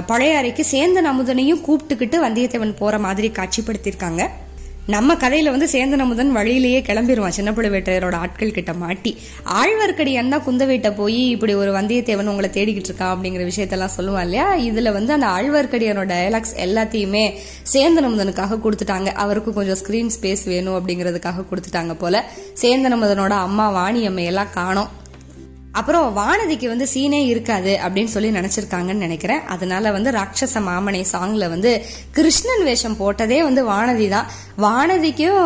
பழைய 0.06 0.38
அறைக்கு 0.38 0.64
சேர்ந்த 0.64 0.98
நமுதனையும் 1.02 1.62
கூப்பிட்டுக்கிட்டு 1.66 2.16
வந்தியத்தேவன் 2.24 2.80
போற 2.80 2.98
மாதிரி 3.06 3.28
காட்சிப்படுத்தியிருக்காங்க. 3.38 4.22
நம்ம 4.86 5.14
கதையில 5.14 5.50
வந்து 5.50 5.66
சேந்தனமுதன் 5.72 6.26
வழியிலேயே 6.26 6.80
கிளம்பிடுவான் 6.80 7.28
சின்ன 7.28 7.50
வேட்டையரோட 7.50 8.14
ஆட்கள் 8.14 8.52
கிட்ட 8.52 8.72
மாட்டி 8.72 9.16
ஆழ்வார்க்கடியான் 9.44 10.28
தான் 10.28 10.42
குந்தவைட்ட 10.46 10.96
போய் 10.96 11.30
இப்படி 11.30 11.54
ஒரு 11.54 11.72
வந்தியத்தேவன் 11.72 12.26
உங்களை 12.26 12.50
தேடிக்கிட்டு 12.50 12.90
இருக்கான் 12.90 13.14
அப்படிங்கிற 13.14 13.50
விஷயத்தெல்லாம் 13.50 13.94
சொல்லுவான் 13.96 14.22
இல்லையா? 14.22 14.56
இதுல 14.56 14.92
வந்து 14.92 15.12
அந்த 15.12 15.26
ஆழ்வார்க்கடியானோட 15.26 16.06
டயலாக்ஸ் 16.12 16.54
எல்லாத்தையுமே 16.56 17.34
சேந்தனமுதனுக்காக 17.72 18.60
கொடுத்துட்டாங்க. 18.64 19.06
அவருக்கு 19.06 19.52
கொஞ்சம் 19.52 19.76
ஸ்கிரீன் 19.76 20.10
ஸ்பேஸ் 20.20 20.44
வேணும் 20.44 20.76
அப்படிங்கிறதுக்காக 20.76 21.44
கொடுத்துட்டாங்க 21.50 21.94
போல. 21.94 22.24
சேந்தனமுதனோட 22.62 23.30
அம்மா 23.30 23.70
வாணி 23.70 24.08
அம்மையெல்லாம் 24.08 24.50
எல்லாம் 24.54 24.88
அப்புறம் 25.78 26.06
வானதிக்கு 26.18 26.66
வந்து 26.72 26.86
சீனே 26.92 27.20
இருக்காது 27.30 27.72
அப்படின்னு 27.84 28.12
சொல்லி 28.14 28.30
நினைச்சிருக்காங்கன்னு 28.36 29.04
நினைக்கிறேன். 29.06 29.42
அதனால 29.54 29.92
வந்து 29.96 30.10
ராட்சச 30.16 30.60
மாமனை 30.66 31.00
சாங்ல 31.12 31.48
வந்து 31.54 31.70
கிருஷ்ணன் 32.18 32.64
வேஷம் 32.68 32.98
போட்டதே 33.00 33.38
வந்து 33.48 33.62
வானதி 33.70 34.06
தான். 34.14 34.28
வானதிக்கும் 34.64 35.40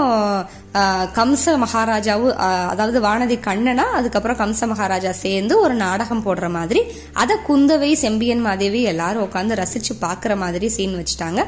கம்ச 1.19 1.55
மகாராஜாவும் 1.63 2.35
அதாவது 2.73 2.99
வானதி 3.07 3.37
கண்ணனா 3.47 3.87
அதுக்கப்புறம் 3.99 4.41
கம்ச 4.43 4.67
மகாராஜா 4.73 5.13
சேர்ந்து 5.23 5.55
ஒரு 5.65 5.77
நாடகம் 5.85 6.25
போடுற 6.27 6.49
மாதிரி 6.57 6.83
அதை 7.23 7.37
குந்தவை 7.49 7.91
செம்பியன் 8.05 8.45
மாதேவி 8.49 8.83
எல்லாரும் 8.93 9.25
உட்காந்து 9.29 9.59
ரசிச்சு 9.63 9.95
பாக்குற 10.05 10.37
மாதிரி 10.43 10.69
சீன் 10.77 10.99
வச்சுட்டாங்க. 11.01 11.41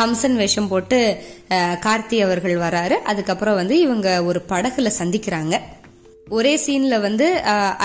கம்சன் 0.00 0.38
வேஷம் 0.40 0.70
போட்டு 0.72 1.00
கார்த்தி 1.86 2.18
அவர்கள் 2.26 2.56
வராரு. 2.66 2.96
அதுக்கப்புறம் 3.12 3.58
வந்து 3.60 3.76
இவங்க 3.86 4.08
ஒரு 4.30 4.42
படகுல 4.52 4.92
சந்திக்கிறாங்க. 5.00 5.56
ஒரே 6.36 6.50
சீன்ல 6.64 6.94
வந்து 7.04 7.26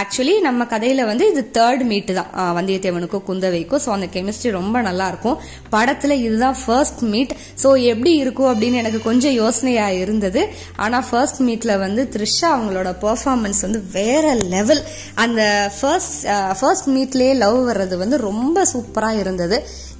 ஆக்சுவலி 0.01 0.33
நம்ம 0.45 0.65
கதையில 0.71 1.01
வந்து 1.09 1.25
இது 1.31 1.41
தேர்ட் 1.57 1.83
மீட் 1.91 2.09
தான். 2.17 2.31
வந்தியத்தேவனுக்கும் 2.57 3.23
குந்தவைக்கும் 3.27 3.81
ஸோ 3.83 3.89
அந்த 3.95 4.07
கெமிஸ்ட்ரி 4.15 4.49
ரொம்ப 4.57 4.77
நல்லா 4.87 5.05
இருக்கும். 5.11 5.37
படத்துல 5.75 6.15
இதுதான் 6.25 6.57
ஃபர்ஸ்ட் 6.63 7.01
மீட் 7.13 7.31
ஸோ 7.63 7.69
எப்படி 7.91 8.11
இருக்கும் 8.23 8.49
அப்படின்னு 8.51 8.81
எனக்கு 8.83 8.99
கொஞ்சம் 9.09 9.35
யோசனையா 9.41 9.87
இருந்தது. 10.01 10.41
ஆனா 10.85 10.99
ஃபர்ஸ்ட் 11.09 11.39
மீட்ல 11.47 11.77
வந்து 11.85 12.03
த்ரிஷா 12.15 12.49
அவங்களோட 12.55 12.91
பெர்ஃபார்மன்ஸ் 13.05 13.61
வந்து 13.67 13.81
வேற 13.97 14.33
லெவல் 14.55 14.83
அந்த 15.25 15.41
ஃபர்ஸ்ட் 15.77 16.19
ஃபர்ஸ்ட் 16.61 16.89
மீட்லயே 16.97 17.31
லவ் 17.45 17.59
வர்றது 17.69 17.97
வந்து 18.03 18.19
ரொம்ப 18.29 18.65
சூப்பரா 18.73 19.13
இருந்தது. 19.23 19.59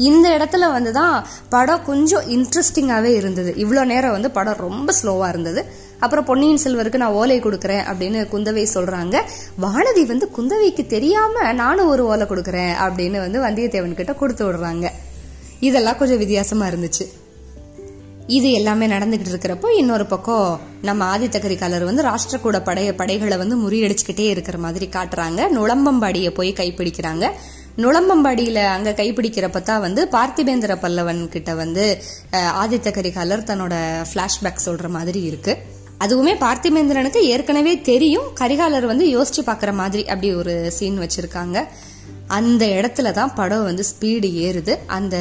இந்த 0.10 0.28
இடத்துல 0.38 0.68
வந்து 0.76 0.92
தான் 1.00 1.16
படம் 1.56 1.88
கொஞ்சம் 1.92 2.28
இன்ட்ரெஸ்டிங்காகவே 2.36 3.14
இருந்தது. 3.22 3.52
இவ்வளோ 3.64 3.86
நேரம் 3.94 4.16
வந்து 4.18 4.32
படம் 4.40 4.64
ரொம்ப 4.68 4.94
ஸ்லோவா 5.00 5.30
இருந்தது. 5.34 5.64
அப்புறம் 6.04 6.28
பொன்னியின் 6.30 6.62
செல்வருக்கு 6.64 7.02
நான் 7.04 7.18
ஓலை 7.22 7.38
கொடுக்குறேன் 7.40 7.84
அப்படின்னு 7.92 8.22
குந்தவை 8.34 8.64
சொல்றாங்க. 8.76 9.16
வானதி 9.64 10.04
வந்து 10.12 10.28
குந்தவைக்கு 10.38 10.84
தெரியாம 10.94 11.54
நானும் 11.64 11.92
ஒரு 11.96 12.06
ஓலை 12.12 12.28
கொடுக்குறேன் 12.30 12.74
அப்படின்னு 12.86 13.20
வந்து 13.26 13.40
வந்தியத்தேவன் 13.48 14.00
கிட்ட 14.00 14.14
கொடுத்து 14.22 14.46
விடுறாங்க. 14.46 14.88
இதெல்லாம் 15.68 16.00
கொஞ்சம் 16.00 16.22
வித்தியாசமா 16.24 16.66
இருந்துச்சு. 16.72 17.06
இது 18.36 18.50
எல்லாமே 18.58 18.86
நடந்துகிட்டு 18.88 19.30
இருக்கிறப்போ 19.32 19.70
இன்னொரு 19.78 20.06
பக்கம் 20.12 20.48
நம்ம 20.88 21.08
ஆதித்த 21.14 21.40
கரிகாலர் 21.46 21.88
வந்து 21.90 22.06
ராஷ்டிரக்கூட 22.10 22.60
படைய 22.68 22.90
படைகளை 23.00 23.38
வந்து 23.42 23.56
முறியடிச்சுக்கிட்டே 23.64 24.28
இருக்கிற 24.36 24.58
மாதிரி 24.66 24.88
காட்டுறாங்க. 24.94 25.42
நுளம்பம்பாடியை 25.58 26.32
போய் 26.40 26.52
கைப்பிடிக்கிறாங்க. 26.60 27.28
நுளம்பம்பாடியில் 27.84 28.62
அங்க 28.76 28.92
கைப்பிடிக்கிறப்ப 28.98 29.62
தான் 29.70 29.84
வந்து 29.86 30.02
பார்த்திபேந்திர 30.16 30.74
பல்லவன் 30.84 31.22
கிட்ட 31.36 31.54
வந்து 31.62 31.86
ஆதித்த 32.64 32.92
கரிகாலர் 32.98 33.48
தன்னோட 33.50 33.76
பிளாஷ்பேக் 34.14 34.66
சொல்ற 34.66 34.90
மாதிரி 34.98 35.22
இருக்கு. 35.32 35.56
அதுவுமே 36.04 36.36
பார்த்திபேந்திரனுக்கு 36.46 37.24
ஏற்கனவே 37.34 37.74
தெரியும். 37.92 38.30
கரிகாலர் 38.42 38.92
வந்து 38.92 39.08
யோசிச்சு 39.16 39.44
பார்க்குற 39.50 39.74
மாதிரி 39.82 40.06
அப்படி 40.06 40.30
ஒரு 40.44 40.56
சீன் 40.78 41.02
வச்சிருக்காங்க. 41.06 41.60
அந்த 42.36 42.64
இடத்துல 42.76 43.08
தான் 43.18 43.34
படம் 43.38 43.66
வந்து 43.68 43.84
ஸ்பீடு 43.90 44.28
ஏறுது. 44.46 44.74
அந்த 44.98 45.16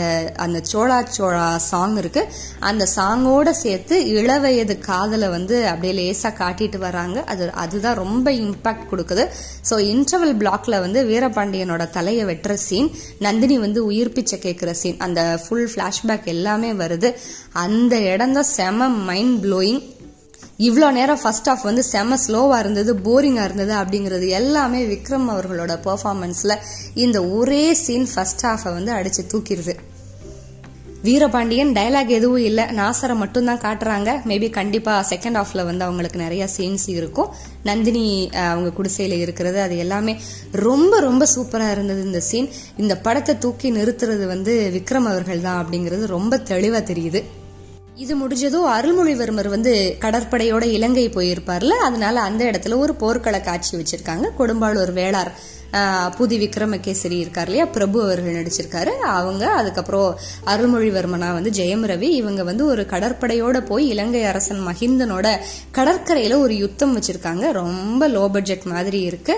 அந்த 0.45 0.59
சோழா 0.71 0.99
சோழா 1.17 1.47
சாங் 1.69 1.97
இருக்கு. 2.03 2.23
அந்த 2.69 2.85
சாங்கோட 2.95 3.51
சேர்த்து 3.63 3.97
இளவயது 4.19 4.75
காதலை 4.89 5.29
வந்து 5.35 5.57
அப்படியே 5.71 5.95
லேசாக 5.99 6.33
காட்டிட்டு 6.41 6.79
வராங்க 6.87 7.25
அது 7.33 7.47
அதுதான் 7.65 8.01
ரொம்ப 8.03 8.27
இம்பாக்ட் 8.43 8.89
கொடுக்குது. 8.93 9.25
ஸோ 9.71 9.77
இன்டர்வல் 9.93 10.37
பிளாக்ல 10.43 10.81
வந்து 10.87 11.03
வீரபாண்டியனோட 11.11 11.87
தலையை 11.99 12.27
வெட்டுற 12.31 12.57
சீன் 12.69 12.91
நந்தினி 13.27 13.59
வந்து 13.67 13.83
உயிர் 13.91 14.15
பிச்சை 14.19 14.39
கேட்குற 14.47 14.73
சீன் 14.83 15.03
அந்த 15.09 15.23
ஃபுல் 15.45 15.69
ஃப்ளாஷ்பேக் 15.75 16.33
எல்லாமே 16.37 16.73
வருது. 16.85 17.11
அந்த 17.67 17.95
இடம் 18.15 18.37
தான் 18.39 18.51
செம 18.57 18.89
மைண்ட் 19.11 19.37
ப்ளோயிங் 19.45 19.83
இவ்வளோ 20.67 20.89
நேரம் 20.97 21.21
ஃபர்ஸ்ட் 21.23 21.49
ஆஃப் 21.51 21.63
வந்து 21.69 21.83
செம 21.83 22.17
ஸ்லோவாக 22.25 22.59
இருந்தது 22.63 22.93
போரிங்காக 23.07 23.47
இருந்தது 23.49 23.73
அப்படிங்கிறது 23.81 24.27
எல்லாமே 24.41 24.81
விக்ரம் 24.91 25.27
அவர்களோட 25.35 25.73
பர்ஃபார்மன்ஸில் 25.87 26.61
இந்த 27.05 27.19
ஒரே 27.37 27.63
சீன் 27.85 28.07
ஃபர்ஸ்ட் 28.13 28.45
ஹாஃபை 28.47 28.73
வந்து 28.79 28.93
அடித்து 28.99 29.25
தூக்கிடுது. 29.33 29.75
வீரபாண்டியன் 31.07 31.73
டயலாக் 31.77 32.13
எதுவும் 32.19 32.45
இல்லை. 32.49 32.65
நாசரை 32.81 33.15
மட்டும்தான் 33.23 33.63
காட்டுறாங்க. 33.65 34.11
மேபி 34.31 34.49
கண்டிப்பாக 34.59 35.07
செகண்ட் 35.13 35.39
ஹாஃப்ல 35.41 35.65
வந்து 35.71 35.85
அவங்களுக்கு 35.87 36.19
நிறையா 36.27 36.47
சீன்ஸ் 36.57 36.87
இருக்கும். 36.99 37.33
நந்தினி 37.63 38.07
அவங்க 38.53 38.71
குடிசையில் 38.71 39.19
இருக்கிறது 39.25 39.61
அது 39.67 39.77
எல்லாமே 39.85 40.15
ரொம்ப 40.69 41.01
ரொம்ப 41.09 41.27
சூப்பராக 41.35 41.77
இருந்தது 41.77 42.03
இந்த 42.11 42.21
சீன் 42.31 42.51
இந்த 42.77 42.97
படத்தை 43.07 43.35
தூக்கி 43.39 43.71
நிறுத்துறது 43.79 44.27
வந்து 44.35 44.55
விக்ரம் 44.79 45.11
அவர்கள் 45.13 45.47
தான் 45.49 45.61
அப்படிங்கிறது 45.63 46.07
ரொம்ப 46.17 46.39
தெளிவாக 46.53 46.85
தெரியுது. 46.93 47.23
இது 47.97 48.13
முடிஞ்சதும் 48.17 48.69
அருள்மொழிவர்மர் 48.75 49.49
வந்து 49.55 49.73
கடற்படையோட 50.01 50.65
இலங்கை 50.77 51.09
போயிருப்பார்ல 51.09 51.75
அதனால 51.87 52.21
அந்த 52.21 52.43
இடத்துல 52.51 52.77
ஒரு 52.85 52.93
போர்க்கள 52.95 53.41
காட்சி 53.41 53.73
வச்சிருக்காங்க. 53.79 54.29
கொடும்பாளூர் 54.39 54.93
வேளார் 55.01 55.33
புதி 56.17 56.37
விக்ரமகேசரி 56.39 57.19
இருக்கார் 57.19 57.49
இல்லையா 57.49 57.67
பிரபு 57.67 57.99
அவர்கள் 58.03 58.37
நடிச்சிருக்காரு. 58.39 58.93
அவங்க 59.19 59.45
அதுக்கப்புறம் 59.51 60.19
அருள்மொழிவர்மனா 60.53 61.29
வந்து 61.37 61.51
ஜெயம் 61.51 61.87
ரவி 61.91 62.09
இவங்க 62.21 62.43
வந்து 62.51 62.65
ஒரு 62.67 62.83
கடற்படையோட 62.91 63.61
போய் 63.71 63.87
இலங்கை 63.89 64.25
அரசன் 64.33 64.61
மஹிந்தனோட 64.67 65.29
கடற்கரையில 65.79 66.39
ஒரு 66.39 66.57
யுத்தம் 66.57 66.95
வச்சிருக்காங்க. 66.97 67.45
ரொம்ப 67.61 68.09
லோ 68.09 68.25
பட்ஜெட் 68.35 68.67
மாதிரி 68.75 69.01
இருக்கு. 69.11 69.37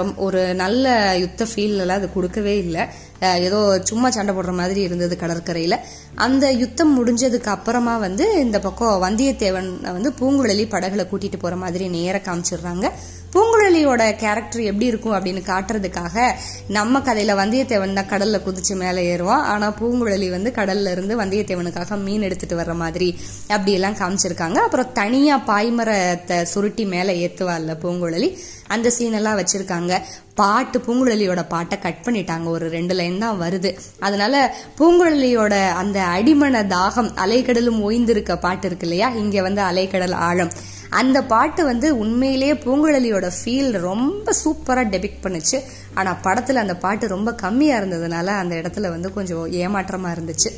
ரொம்ப 0.00 0.14
ஒரு 0.28 0.42
நல்ல 0.62 1.16
யுத்த 1.24 1.46
ஃபீல் 1.52 1.76
எல்லாம் 1.84 2.00
அது 2.02 2.08
கொடுக்கவே 2.16 2.56
இல்லை. 2.58 2.84
ஏதோ 3.20 3.80
சும்மா 3.84 4.10
சண்டை 4.10 4.34
போடுற 4.34 4.52
மாதிரி 4.52 4.80
இருந்தது 4.80 5.18
கடற்கரையில. 5.20 5.76
அந்த 6.14 6.50
யுத்தம் 6.52 6.92
முடிஞ்சதுக்கு 6.98 7.44
அப்புறமா 7.44 7.96
வந்து 7.96 8.40
இந்த 8.40 8.58
பக்கம் 8.58 9.02
வந்தியத்தேவன் 9.02 9.82
வந்து 9.82 10.12
பூங்குழலி 10.20 10.64
படகுல 10.70 11.06
கூட்டிட்டு 11.12 11.38
போற 11.38 11.56
மாதிரி 11.56 11.88
நேர 11.88 12.22
காமிச்சிடுறாங்க. 12.24 12.90
பூங்குழலியோட 13.34 14.02
கேரக்டர் 14.16 14.60
எப்படி 14.60 14.86
இருக்கும் 14.86 15.14
அப்படின்னு 15.16 15.40
காட்டுறதுக்காக 15.48 16.32
நம்ம 16.68 16.98
கதையில 16.98 17.32
வந்தியத்தேவன் 17.40 17.96
தான் 17.98 18.10
கடல்ல 18.12 18.36
குதிச்சு 18.46 18.74
மேலே 18.76 19.16
ஏறுவான். 19.16 19.44
ஆனா 19.52 19.66
பூங்குழலி 19.80 20.30
வந்து 20.30 20.52
கடல்ல 20.56 20.90
இருந்து 20.90 21.16
வந்தியத்தேவனுக்காக 21.20 21.98
மீன் 22.02 22.22
எடுத்துட்டு 22.22 22.56
வர்ற 22.56 22.74
மாதிரி 22.74 23.18
அப்படி 23.48 23.72
எல்லாம் 23.72 23.94
காமிச்சிருக்காங்க. 23.94 24.54
அப்புறம் 24.54 24.92
தனியா 24.92 25.36
பாய்மரத்தை 25.46 26.42
சுருட்டி 26.42 26.84
மேலே 26.84 27.14
ஏத்துவாள்ல 27.26 27.74
பூங்குழலி. 27.84 28.30
அந்த 28.66 28.90
சீன் 28.90 29.12
எல்லாம் 29.12 29.38
வச்சிருக்காங்க. 29.40 29.92
பாட்டு 30.34 30.78
பூங்குழலியோட 30.78 31.44
பாட்டை 31.48 31.78
கட் 31.78 32.02
பண்ணிட்டாங்க. 32.04 32.44
ஒரு 32.44 32.68
ரெண்டு 32.68 32.94
லைன் 32.94 33.18
தான் 33.18 33.40
வருது. 33.40 33.70
அதனால 33.98 34.56
பூங்குழலியோட 34.78 35.54
அந்த 35.82 36.00
அடிமன 36.16 36.64
தாகம் 36.74 37.12
அலைக்கடலும் 37.24 37.80
ஓய்ந்திருக்க 37.88 38.40
பாட்டு 38.40 38.66
இருக்கு 38.66 38.88
இல்லையா? 38.88 39.08
இங்க 39.22 39.42
வந்து 39.42 39.62
அலைக்கடல் 39.62 40.14
ஆழம். 40.28 40.52
அந்த 40.90 41.22
பாட்டு 41.22 41.64
வந்து 41.64 41.98
உண்மையிலேயே 41.98 42.52
பூங்குழலியோட 42.52 43.32
ஃபீல் 43.38 43.70
ரொம்ப 43.78 44.32
சூப்பராக 44.44 44.90
டெபிக் 44.94 45.22
பண்ணுச்சு. 45.22 45.60
ஆனால் 45.94 46.18
படத்தில் 46.22 46.56
அந்த 46.56 46.76
பாட்டு 46.76 47.08
ரொம்ப 47.08 47.34
கம்மியாக 47.42 47.84
இருந்ததுனால 47.84 48.26
அந்த 48.26 48.54
இடத்துல 48.54 48.88
வந்து 48.88 49.12
கொஞ்சம் 49.12 49.52
ஏமாற்றமாக 49.52 50.20
இருந்துச்சு. 50.20 50.52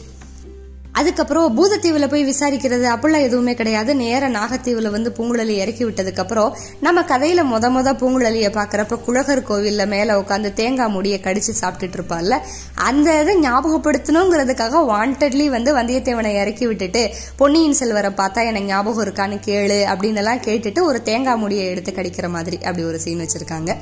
அதுக்கப்புறம் 0.92 1.56
பூதத்தீவுல 1.56 2.08
போய் 2.08 2.24
விசாரிக்கிறது 2.24 2.86
அப்படிலாம் 2.92 3.26
எதுவுமே 3.26 3.54
கிடையாது. 3.54 3.96
நேர 3.96 4.28
நாகத்தீவுல 4.28 4.90
வந்து 4.90 5.10
பூங்குழலி 5.16 5.54
இறக்கி 5.62 5.84
விட்டதுக்கு 5.84 6.18
அப்புறம் 6.18 6.56
நம்ம 6.80 7.02
கதையில 7.02 7.42
முத 7.52 7.68
முத 7.76 7.92
பூங்குழலிய 8.00 8.48
பாக்குறப்ப 8.50 8.98
குழகர் 9.04 9.42
கோவில்ல 9.48 9.86
மேல 9.86 10.18
உட்காந்து 10.20 10.52
தேங்காய் 10.52 10.90
முடிய 10.90 11.18
கடிச்சு 11.22 11.52
சாப்பிட்டுட்டு 11.60 11.98
இருப்பாள்ல 11.98 12.38
அந்த 12.74 13.20
இதை 13.20 13.36
ஞாபகப்படுத்தணுங்கிறதுக்காக 13.38 14.82
வாண்டட்லி 14.92 15.48
வந்து 15.48 15.74
வந்தியத்தேவனை 15.74 16.34
இறக்கி 16.42 16.66
விட்டுட்டு 16.66 17.10
பொன்னியின் 17.36 17.72
செல்வரை 17.72 18.10
பார்த்தா 18.10 18.44
எனக்கு 18.44 18.66
ஞாபகம் 18.66 19.04
இருக்கான்னு 19.06 19.38
கேளு 19.46 19.80
அப்படின்னு 19.92 20.16
எல்லாம் 20.16 20.38
கேட்டுட்டு 20.38 20.82
ஒரு 20.82 21.02
தேங்காய் 21.02 21.36
முடியை 21.36 21.66
எடுத்து 21.66 21.92
கடிக்கிற 21.92 22.28
மாதிரி 22.28 22.56
அப்படி 22.56 22.84
ஒரு 22.84 23.00
சீன் 23.00 23.20
வச்சிருக்காங்க. 23.20 23.76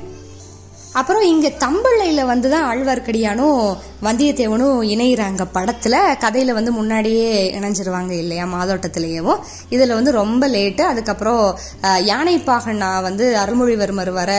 அப்புறம் 0.99 1.23
இங்க 1.23 1.47
தம்பிள்ளையில 1.59 2.25
வந்து 2.25 2.47
தான் 2.49 2.65
ஆழ்வார்க்கடியானும் 2.69 3.59
வந்தியத்தேவனும் 4.01 4.77
இணையிறாங்க. 4.89 5.43
படத்துல 5.53 5.95
கதையில 6.19 6.51
வந்து 6.51 6.71
முன்னாடியே 6.71 7.27
இணைஞ்சிருவாங்க 7.57 8.11
இல்லையா 8.17 8.45
மாதோட்டத்திலேயேவும் 8.47 9.39
இதுல 9.71 9.93
வந்து 9.93 10.11
ரொம்ப 10.13 10.47
லேட்டு. 10.49 10.83
அதுக்கப்புறம் 10.83 11.43
அஹ், 11.83 12.01
யானைப்பாகனா 12.09 13.01
வந்து 13.01 13.25
அருள்மொழிவர்மர் 13.37 14.11
வர 14.11 14.29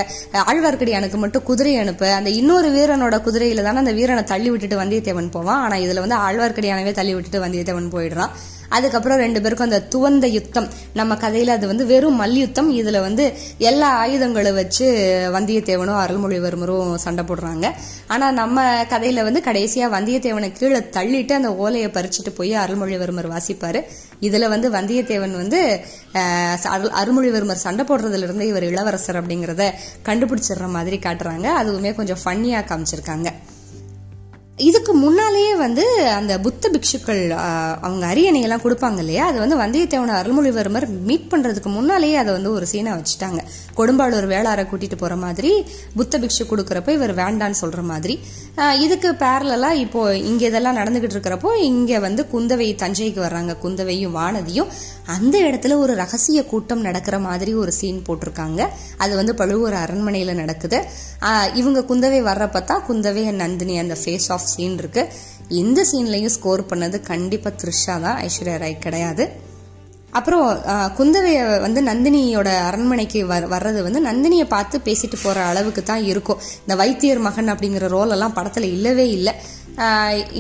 ஆழ்வார்க்கடியானுக்கு 0.45 1.17
மட்டும் 1.17 1.43
குதிரை 1.43 1.77
அனுப்ப. 1.77 2.13
அந்த 2.13 2.31
இன்னொரு 2.33 2.71
வீரனோட 2.71 3.19
குதிரையில 3.21 3.63
தானே 3.63 3.79
அந்த 3.79 3.93
வீரனை 3.93 4.25
தள்ளி 4.25 4.51
விட்டுட்டு 4.51 4.81
வந்தியத்தேவன் 4.83 5.31
போவான். 5.31 5.63
ஆனா 5.63 5.77
இதுல 5.79 6.05
வந்து 6.05 6.19
ஆழ்வார்க்கடியானவே 6.21 6.93
தள்ளி 6.93 7.15
விட்டுட்டு 7.15 7.45
வந்தியத்தேவன் 7.47 7.93
போயிடுறான். 7.93 8.33
அதுக்கப்புறம் 8.71 9.19
ரெண்டு 9.19 9.43
பேருக்கும் 9.43 9.71
அந்த 9.71 9.87
துவந்த 9.95 10.31
யுத்தம். 10.31 10.69
நம்ம 10.95 11.15
கதையில 11.15 11.47
அது 11.47 11.67
வந்து 11.67 11.87
வெறும் 11.87 12.17
மல்யுத்தம் 12.17 12.79
இதுல 12.79 13.01
வந்து 13.01 13.33
எல்லா 13.59 13.89
ஆயுதங்களை 13.89 14.53
வச்சு 14.53 14.85
வந்தியத்தேவனும் 15.35 15.99
அருள்மொழிவர்மரும் 15.99 16.95
சண்டை 16.95 17.25
போடுறாங்க. 17.25 17.71
ஆனா 18.07 18.31
நம்ம 18.31 18.83
கதையில 18.83 19.23
வந்து 19.23 19.43
கடைசியா 19.45 19.89
வந்தியத்தேவனை 19.91 20.53
கீழே 20.53 20.79
தள்ளிட்டு 20.79 21.33
அந்த 21.33 21.55
ஓலையை 21.55 21.91
பறிச்சுட்டு 21.91 22.35
போய் 22.37 22.55
அருள்மொழிவர்மர் 22.55 23.37
வாசிப்பாரு. 23.37 23.83
இதுல 24.21 24.49
வந்து 24.49 24.71
வந்தியத்தேவன் 24.71 25.37
வந்து 25.37 25.81
அருள்- 26.13 26.93
அருள்மொழிவர்மர் 27.03 27.53
சண்டை 27.53 27.85
போடுறதுல 27.85 28.17
இருந்து 28.17 28.47
இவர் 28.47 28.65
இளவரசர் 28.65 29.27
அப்படிங்கறத 29.27 29.73
கண்டுபிடிச்சிடுற 30.05 30.69
மாதிரி 30.69 30.99
காட்டுறாங்க. 30.99 31.49
அதுவுமே 31.63 31.95
கொஞ்சம் 31.95 32.19
ஃபன்னியா 32.25 32.65
காமிச்சிருக்காங்க. 32.65 33.29
இதுக்கு 34.69 34.93
முன்னாலேயே 35.03 35.53
வந்து 35.63 35.85
அந்த 36.19 36.33
புத்த 36.45 36.71
பிக்ஷுக்கள் 36.75 37.23
அவங்க 37.87 38.05
அரியணையெல்லாம் 38.13 38.65
கொடுப்பாங்க 38.65 39.01
இல்லையா? 39.05 39.25
அது 39.31 39.39
வந்து 39.43 39.57
வந்தியத்தேவன 39.63 40.15
அருள்மொழிவர்மர் 40.21 40.87
மீட் 41.09 41.31
பண்றதுக்கு 41.33 41.71
முன்னாலேயே 41.79 42.17
அதை 42.23 42.31
வந்து 42.37 42.53
ஒரு 42.57 42.67
சீனா 42.73 42.93
வச்சுட்டாங்க. 42.99 43.41
கொடும்பாளூர் 43.79 44.27
வேளாரை 44.35 44.65
கூட்டிட்டு 44.71 44.97
போற 45.03 45.15
மாதிரி 45.25 45.51
புத்த 45.99 46.21
பிக்ஷு 46.23 46.45
கொடுக்கறப்ப 46.53 46.89
இவர் 46.99 47.15
வேண்டான்னு 47.23 47.61
சொல்ற 47.63 47.83
மாதிரி. 47.93 48.17
இதுக்கு 48.85 49.11
பேரலா 49.25 49.71
இப்போ 49.85 50.01
இங்க 50.31 50.43
இதெல்லாம் 50.51 50.79
நடந்துகிட்டு 50.81 51.17
இருக்கிறப்போ 51.17 51.51
இங்க 51.71 51.99
வந்து 52.07 52.23
குந்தவை 52.33 52.69
தஞ்சைக்கு 52.83 53.21
வர்றாங்க. 53.27 53.53
குந்தவையும் 53.65 54.17
வானதியும். 54.17 54.73
அந்த 55.17 55.37
இடத்துல 55.47 55.77
ஒரு 55.85 55.93
ரகசிய 56.01 56.41
கூட்டம் 56.51 56.85
நடக்கிற 56.89 57.17
மாதிரி 57.29 57.53
ஒரு 57.63 57.73
சீன் 57.79 58.03
போட்டிருக்காங்க. 58.09 58.61
அது 59.05 59.13
வந்து 59.21 59.33
பழுவூர் 59.41 59.77
அரண்மனையில 59.85 60.35
நடக்குது. 60.43 60.81
இவங்க 61.61 61.81
குந்தவை 61.91 62.21
வர்றப்ப 62.29 62.65
தான் 62.71 62.85
குந்தவை 62.89 63.25
நந்தினி 63.43 63.75
அந்த 63.85 63.97
ஃபேஸ் 64.03 64.29
ஆஃப் 64.35 64.49
சீன் 64.55 64.79
இருக்கு. 64.79 65.03
இந்த 65.49 65.85
சீன்லயும் 65.93 66.35
ஸ்கோர் 66.37 66.65
பண்ணது 66.65 67.01
கண்டிப்பா 67.01 67.51
த்ரிஷா 67.51 68.01
தான் 68.01 68.23
ஐஸ்வர்யா 68.23 68.59
ராய் 68.59 68.79
கிடையாது. 68.79 69.49
அப்புறம் 70.11 70.49
குந்தவையை 70.49 70.91
குந்தவைய 70.99 71.61
வந்து 71.61 71.81
நந்தினியோட 71.83 72.49
அரண்மனைக்கு 72.59 73.25
வ- 73.27 73.51
வர்றது 73.55 73.83
வந்து 73.83 74.01
நந்தினியை 74.05 74.47
பார்த்து 74.49 74.81
பேசிட்டு 74.85 75.17
போற 75.23 75.41
அளவுக்கு 75.41 75.83
தான் 75.83 76.03
இருக்கும். 76.03 76.41
இந்த 76.61 76.75
வைத்தியர் 76.75 77.19
மகன் 77.19 77.49
அப்படிங்கிற 77.49 77.89
ரோல் 77.89 78.11
எல்லாம் 78.11 78.37
படத்துல 78.37 78.63
இல்லவே 78.63 79.11
இல்லை. 79.11 79.35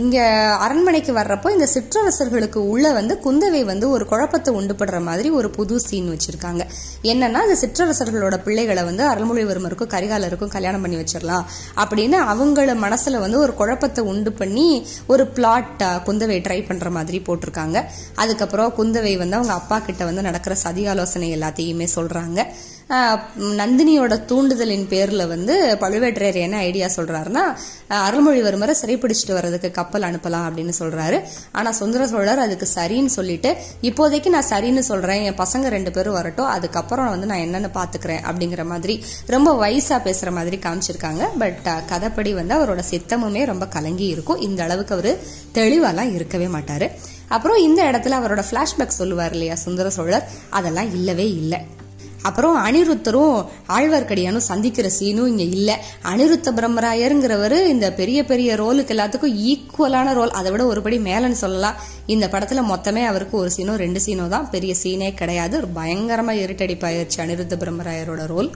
இங்கே 0.01 0.23
அரண்மனைக்கு 0.65 1.13
வர்றப்போ 1.19 1.49
இந்த 1.51 1.67
சிற்றரசர்களுக்கு 1.75 2.61
உள்ளே 2.73 2.91
வந்து 2.97 3.15
குந்தவை 3.25 3.65
வந்து 3.65 3.87
ஒரு 3.91 4.05
குழப்பத்தை 4.07 4.51
உண்டுபடுற 4.55 5.03
மாதிரி 5.03 5.29
ஒரு 5.31 5.51
புது 5.51 5.81
சீன் 5.81 6.11
வச்சுருக்காங்க. 6.13 6.63
என்னன்னா 7.03 7.41
இந்த 7.47 7.57
சிற்றரசர்களோட 7.63 8.37
பிள்ளைகளை 8.47 8.83
வந்து 8.85 9.05
அருள்மொழிவர்மருக்கும் 9.09 9.93
கரிகாலருக்கும் 9.95 10.55
கல்யாணம் 10.57 10.81
பண்ணி 10.81 10.99
வச்சிடலாம் 11.01 11.47
அப்படின்னு 11.83 12.19
அவங்கள 12.33 12.75
மனசில் 12.85 13.23
வந்து 13.25 13.39
ஒரு 13.39 13.55
குழப்பத்தை 13.55 14.05
உண்டு 14.05 14.33
பண்ணி 14.33 14.69
ஒரு 15.07 15.27
பிளாட் 15.27 15.85
குந்தவை 16.09 16.39
ட்ரை 16.49 16.61
பண்ணுற 16.71 16.91
மாதிரி 16.99 17.21
போட்டிருக்காங்க. 17.29 17.79
அதுக்கப்புறம் 18.15 18.75
குந்தவை 18.81 19.15
வந்து 19.23 19.39
அவங்க 19.39 19.53
அப்பா 19.53 19.79
கிட்ட 19.79 20.05
வந்து 20.05 20.27
நடக்கிற 20.29 20.55
சதி 20.67 20.85
ஆலோசனை 20.87 21.31
எல்லாத்தையுமே 21.39 21.89
சொல்கிறாங்க 21.97 22.41
நந்தினியோட 23.59 24.15
தூண்டுதலின் 24.31 24.87
பேரில் 24.93 25.25
வந்து 25.33 25.55
பழுவேற்றையர் 25.83 26.39
என்ன 26.45 26.57
ஐடியா 26.69 26.87
சொல்கிறாருன்னா 26.97 27.43
அருள்மொழிவர்மரை 28.07 28.75
சிறைப்பிடிச்சு 28.81 29.20
சிறைப்பிடிச்சிட்டு 29.21 29.33
வர்றதுக்கு 29.33 29.71
கப்பல் 29.71 30.03
அனுப்பலாம் 30.03 30.47
அப்படின்னு 30.49 30.73
சொல்றாரு. 30.79 31.23
ஆனா 31.53 31.71
சுந்தர 31.71 32.07
சோழர் 32.07 32.39
அதுக்கு 32.39 32.69
சரின்னு 32.75 33.07
சொல்லிட்டு 33.07 33.57
இப்போதைக்கு 33.83 34.29
நான் 34.29 34.49
சரின்னு 34.51 34.79
சொல்றேன் 34.79 35.23
என் 35.23 35.39
பசங்க 35.39 35.69
ரெண்டு 35.69 35.91
பேரும் 35.91 36.13
வரட்டும் 36.13 36.47
அதுக்கப்புறம் 36.47 37.09
வந்து 37.09 37.27
நான் 37.27 37.39
என்னன்னு 37.39 37.69
பாத்துக்கிறேன் 37.69 38.23
அப்படிங்கிற 38.31 38.65
மாதிரி 38.65 39.05
ரொம்ப 39.27 39.55
வயசா 39.55 39.99
பேசுற 40.09 40.33
மாதிரி 40.33 40.57
காமிச்சிருக்காங்க. 40.57 41.29
பட் 41.39 41.59
கதைப்படி 41.65 42.35
வந்து 42.35 42.55
அவரோட 42.55 42.83
சித்தமுமே 42.91 43.45
ரொம்ப 43.45 43.69
கலங்கி 43.69 44.07
இருக்கும். 44.07 44.41
இந்த 44.41 44.63
அளவுக்கு 44.63 44.95
அவரு 44.95 45.21
தெளிவாலாம் 45.55 46.15
இருக்கவே 46.15 46.47
மாட்டாரு. 46.47 46.91
அப்புறம் 47.29 47.57
இந்த 47.57 47.83
இடத்துல 47.85 48.19
அவரோட 48.21 48.43
பிளாஷ்பேக் 48.51 48.99
சொல்லுவார் 49.01 49.31
இல்லையா 49.31 49.55
சுந்தர 49.55 49.91
சோழர்? 49.91 50.29
அதெல்லாம் 50.51 50.93
இல்லவே 50.93 51.31
இல்லை. 51.31 51.61
அப்புறம் 52.23 52.57
அனிருத்தரும் 52.67 53.47
ஆழ்வார்க்கடியானும் 53.69 54.49
சந்திக்கிற 54.51 54.91
சீனும் 54.99 55.27
இங்க 55.27 55.43
இல்ல. 55.43 55.85
அனிருத்த 56.03 56.49
பிரம்மராயருங்கிறவர் 56.57 57.67
இந்த 57.67 57.93
பெரிய 57.93 58.25
பெரிய 58.25 58.55
ரோலுக்கு 58.55 58.95
எல்லாத்துக்கும் 58.95 59.37
ஈக்குவலான 59.51 60.13
ரோல் 60.13 60.31
அதை 60.31 60.51
விட 60.51 60.65
ஒருபடி 60.65 60.99
மேலன்னு 61.01 61.41
சொல்லலாம். 61.45 61.75
இந்த 62.07 62.27
படத்துல 62.27 62.63
மொத்தமே 62.73 63.05
அவருக்கு 63.05 63.39
ஒரு 63.39 63.51
சீனோ 63.57 63.75
ரெண்டு 63.75 64.01
சீனோ 64.07 64.29
தான். 64.29 64.51
பெரிய 64.51 64.75
சீனே 64.83 65.15
கிடையாது. 65.15 65.57
ஒரு 65.57 65.67
பயங்கரமா 65.75 66.35
இருட்டடிப்பாயிருச்சு 66.45 67.17
அனிருத்த 67.17 67.57
பிரம்மராயரோட 67.57 68.27
ரோல் 68.27 68.51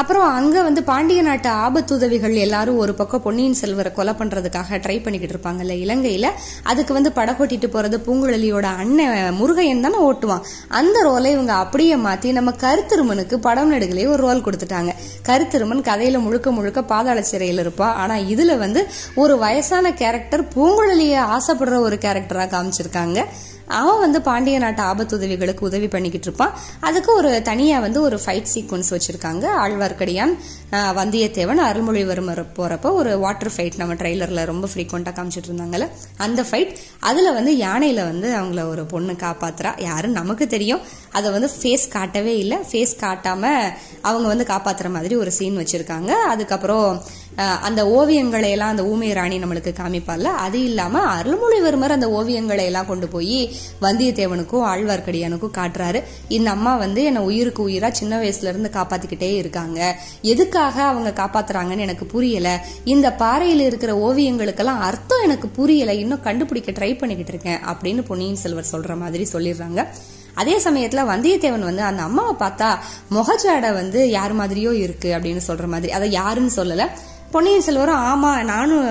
அப்புறம் 0.00 0.24
அங்கே 0.36 0.60
வந்து 0.66 0.80
பாண்டிய 0.88 1.22
நாட்டு 1.22 1.48
ஆபத்துதவிகள் 1.64 2.34
எல்லாரும் 2.44 2.78
ஒரு 2.84 2.92
பக்கம் 2.94 3.22
பொன்னியின் 3.26 3.58
செல்வரை 3.60 3.90
கொலை 3.92 4.12
பண்ணுறதுக்காக 4.20 4.78
ட்ரை 4.84 4.96
பண்ணிக்கிட்டு 5.02 5.34
இருப்பாங்கல்ல 5.36 5.74
இலங்கையில். 5.84 6.28
அதுக்கு 6.70 6.92
வந்து 6.92 7.10
படகோட்டிட்டு 7.18 7.68
போகிறது 7.74 7.98
பூங்குழலியோட 8.06 8.66
அண்ணன் 8.82 9.38
முருகையன் 9.40 9.84
தானே 9.86 10.00
ஓட்டுவான். 10.08 10.42
அந்த 10.80 10.96
ரோலை 11.08 11.30
இவங்க 11.36 11.52
அப்படியே 11.52 11.96
மாற்றி 12.06 12.32
நம்ம 12.32 12.54
கருத்திருமனுக்கு 12.64 13.38
படம் 13.48 13.72
நடுகளே 13.74 14.06
ஒரு 14.06 14.22
ரோல் 14.26 14.44
கொடுத்துட்டாங்க. 14.48 14.94
கருத்திருமன் 15.30 15.86
கதையில் 15.90 16.24
முழுக்க 16.26 16.50
முழுக்க 16.58 16.82
பாதாள 16.82 17.22
சிறையில் 17.22 17.62
இருப்பா. 17.66 17.88
ஆனால் 18.02 18.26
இதில் 18.34 18.60
வந்து 18.64 18.82
ஒரு 19.14 19.36
வயசான 19.38 19.92
கேரக்டர் 20.02 20.44
பூங்குழலியை 20.56 21.22
ஆசைப்படுற 21.36 21.78
ஒரு 21.88 21.98
கேரக்டராக 22.06 22.52
காமிச்சிருக்காங்க. 22.56 23.20
அவன் 23.66 24.00
வந்து 24.00 24.22
பாண்டிய 24.22 24.58
நாட்டு 24.58 24.82
ஆபத்துதவிகளுக்கு 24.82 25.60
உதவி 25.60 25.88
பண்ணிக்கிட்டு 25.88 26.26
இருப்பான். 26.26 26.54
அதுக்கு 26.80 27.14
ஒரு 27.14 27.42
தனியா 27.42 27.78
வந்து 27.80 28.02
ஒரு 28.02 28.20
ஃபைட் 28.24 28.46
சீக்வன்ஸ் 28.54 28.90
வச்சிருக்காங்க. 28.90 29.44
ஆழ்வார்க்கடியான் 29.64 30.34
வந்தியத்தேவன் 30.72 31.62
அருள்மொழிவர்மர் 31.68 32.44
போறப்ப 32.56 32.92
ஒரு 32.92 33.18
வாட்டர் 33.18 33.52
ஃபைட் 33.56 33.76
நம்ம 33.76 33.94
ட்ரெய்லர்ல 33.94 34.44
ரொம்ப 34.44 34.68
ஃப்ரீக்வெண்டா 34.74 35.12
காமிச்சிட்டு 35.14 35.50
இருந்தாங்கல்ல. 35.50 35.88
அந்த 36.16 36.42
ஃபைட் 36.42 36.76
அதுல 37.00 37.30
வந்து 37.30 37.54
யானையில 37.56 37.94
வந்து 37.94 38.30
அவங்கள 38.40 38.68
ஒரு 38.68 38.84
பொண்ணு 38.84 39.12
காப்பாத்துறா. 39.12 39.82
யாரும் 39.82 40.18
நமக்கு 40.20 40.46
தெரியும். 40.46 40.80
அதை 41.12 41.30
வந்து 41.30 41.50
ஃபேஸ் 41.62 41.88
காட்டவே 41.90 42.38
இல்லை. 42.38 42.58
ஃபேஸ் 42.70 42.96
காட்டாம 43.00 43.72
அவங்க 44.00 44.28
வந்து 44.28 44.44
காப்பாத்துற 44.44 44.90
மாதிரி 44.90 45.16
ஒரு 45.16 45.32
சீன் 45.32 45.56
வச்சிருக்காங்க. 45.56 46.08
அதுக்கப்புறம் 46.08 47.02
அந்த 47.36 47.84
ஓவியங்களை 47.84 48.50
எல்லாம் 48.50 48.68
அந்த 48.68 48.84
ஊமை 48.84 49.12
ராணி 49.12 49.38
நம்மளுக்கு 49.38 49.74
காமிப்பால 49.80 50.22
அது 50.22 50.64
இல்லாம 50.64 51.20
அருள்மொழிவர்மர் 51.20 51.88
அந்த 51.88 52.08
ஓவியங்களை 52.08 52.64
எல்லாம் 52.64 52.86
கொண்டு 52.86 53.08
போய் 53.08 53.56
வந்தியத்தேவனுக்கும் 53.82 54.64
ஆழ்வார்க்கடியானுக்கும் 54.64 55.54
காட்டுறாரு. 55.54 56.02
இந்த 56.28 56.50
அம்மா 56.50 56.76
வந்து 56.76 57.04
என்னை 57.04 57.22
உயிருக்கு 57.22 57.68
உயிரா 57.68 57.90
சின்ன 57.90 58.20
வயசுல 58.20 58.42
இருந்து 58.42 58.70
காப்பாத்திக்கிட்டே 58.72 59.34
இருக்காங்க. 59.36 59.96
எதுக்காக 60.22 60.82
அவங்க 60.82 61.22
காப்பாத்துறாங்கன்னு 61.22 61.78
எனக்கு 61.78 62.06
புரியல. 62.06 62.64
இந்த 62.84 63.14
பாறையில 63.18 63.60
இருக்கிற 63.60 63.96
ஓவியங்களுக்கெல்லாம் 63.96 64.78
அர்த்தம் 64.80 65.22
எனக்கு 65.22 65.48
புரியல. 65.48 65.94
இன்னும் 65.94 66.22
கண்டுபிடிக்க 66.22 66.70
ட்ரை 66.70 66.98
பண்ணிக்கிட்டு 66.98 67.32
இருக்கேன் 67.32 67.58
அப்படின்னு 67.58 68.04
பொன்னியின் 68.06 68.36
செல்வர் 68.36 68.66
சொல்ற 68.72 68.98
மாதிரி 68.98 69.28
சொல்லிடுறாங்க. 69.32 69.86
அதே 70.34 70.56
சமயத்துல 70.56 71.02
வந்தியத்தேவன் 71.02 71.58
வந்து 71.58 71.82
அந்த 71.82 72.02
அம்மாவை 72.02 72.48
பார்த்தா 72.48 72.78
முகஜாடை 73.10 73.72
வந்து 73.74 74.10
யார் 74.10 74.36
மாதிரியோ 74.36 74.72
இருக்கு 74.72 75.18
அப்படின்னு 75.18 75.40
சொல்ற 75.46 75.66
மாதிரி. 75.66 75.92
அதை 75.92 76.10
யாருன்னு 76.10 76.50
சொல்லல. 76.56 76.88
பொன்னியின் 77.34 77.64
செல்வரும் 77.66 78.02
ஆமா 78.10 78.30
நானும் 78.44 78.88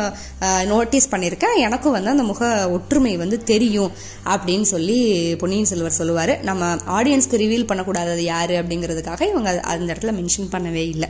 நோட்டீஸ் 0.72 1.12
பண்ணியிருக்கேன் 1.14 1.60
எனக்கும் 1.66 1.96
வந்து 1.98 2.14
அந்த 2.14 2.24
முக 2.24 2.70
ஒற்றுமை 2.76 3.14
வந்து 3.22 3.38
தெரியும் 3.52 3.92
அப்படின்னு 4.34 4.68
சொல்லி 4.74 5.00
பொன்னியின் 5.42 5.70
செல்வர் 5.72 6.00
சொல்லுவாரு. 6.02 6.34
நம்ம 6.50 6.72
ஆடியன்ஸ்க்கு 6.98 7.40
ரிவீல் 7.44 7.70
பண்ணக்கூடாது 7.70 8.24
யாரு 8.24 8.56
அப்படிங்கிறதுக்காக 8.62 9.30
இவங்க 9.30 9.52
அந்த 9.74 9.94
இடத்துல 9.94 10.14
மென்ஷன் 10.20 10.52
பண்ணவே 10.56 10.84
இல்லை. 10.96 11.10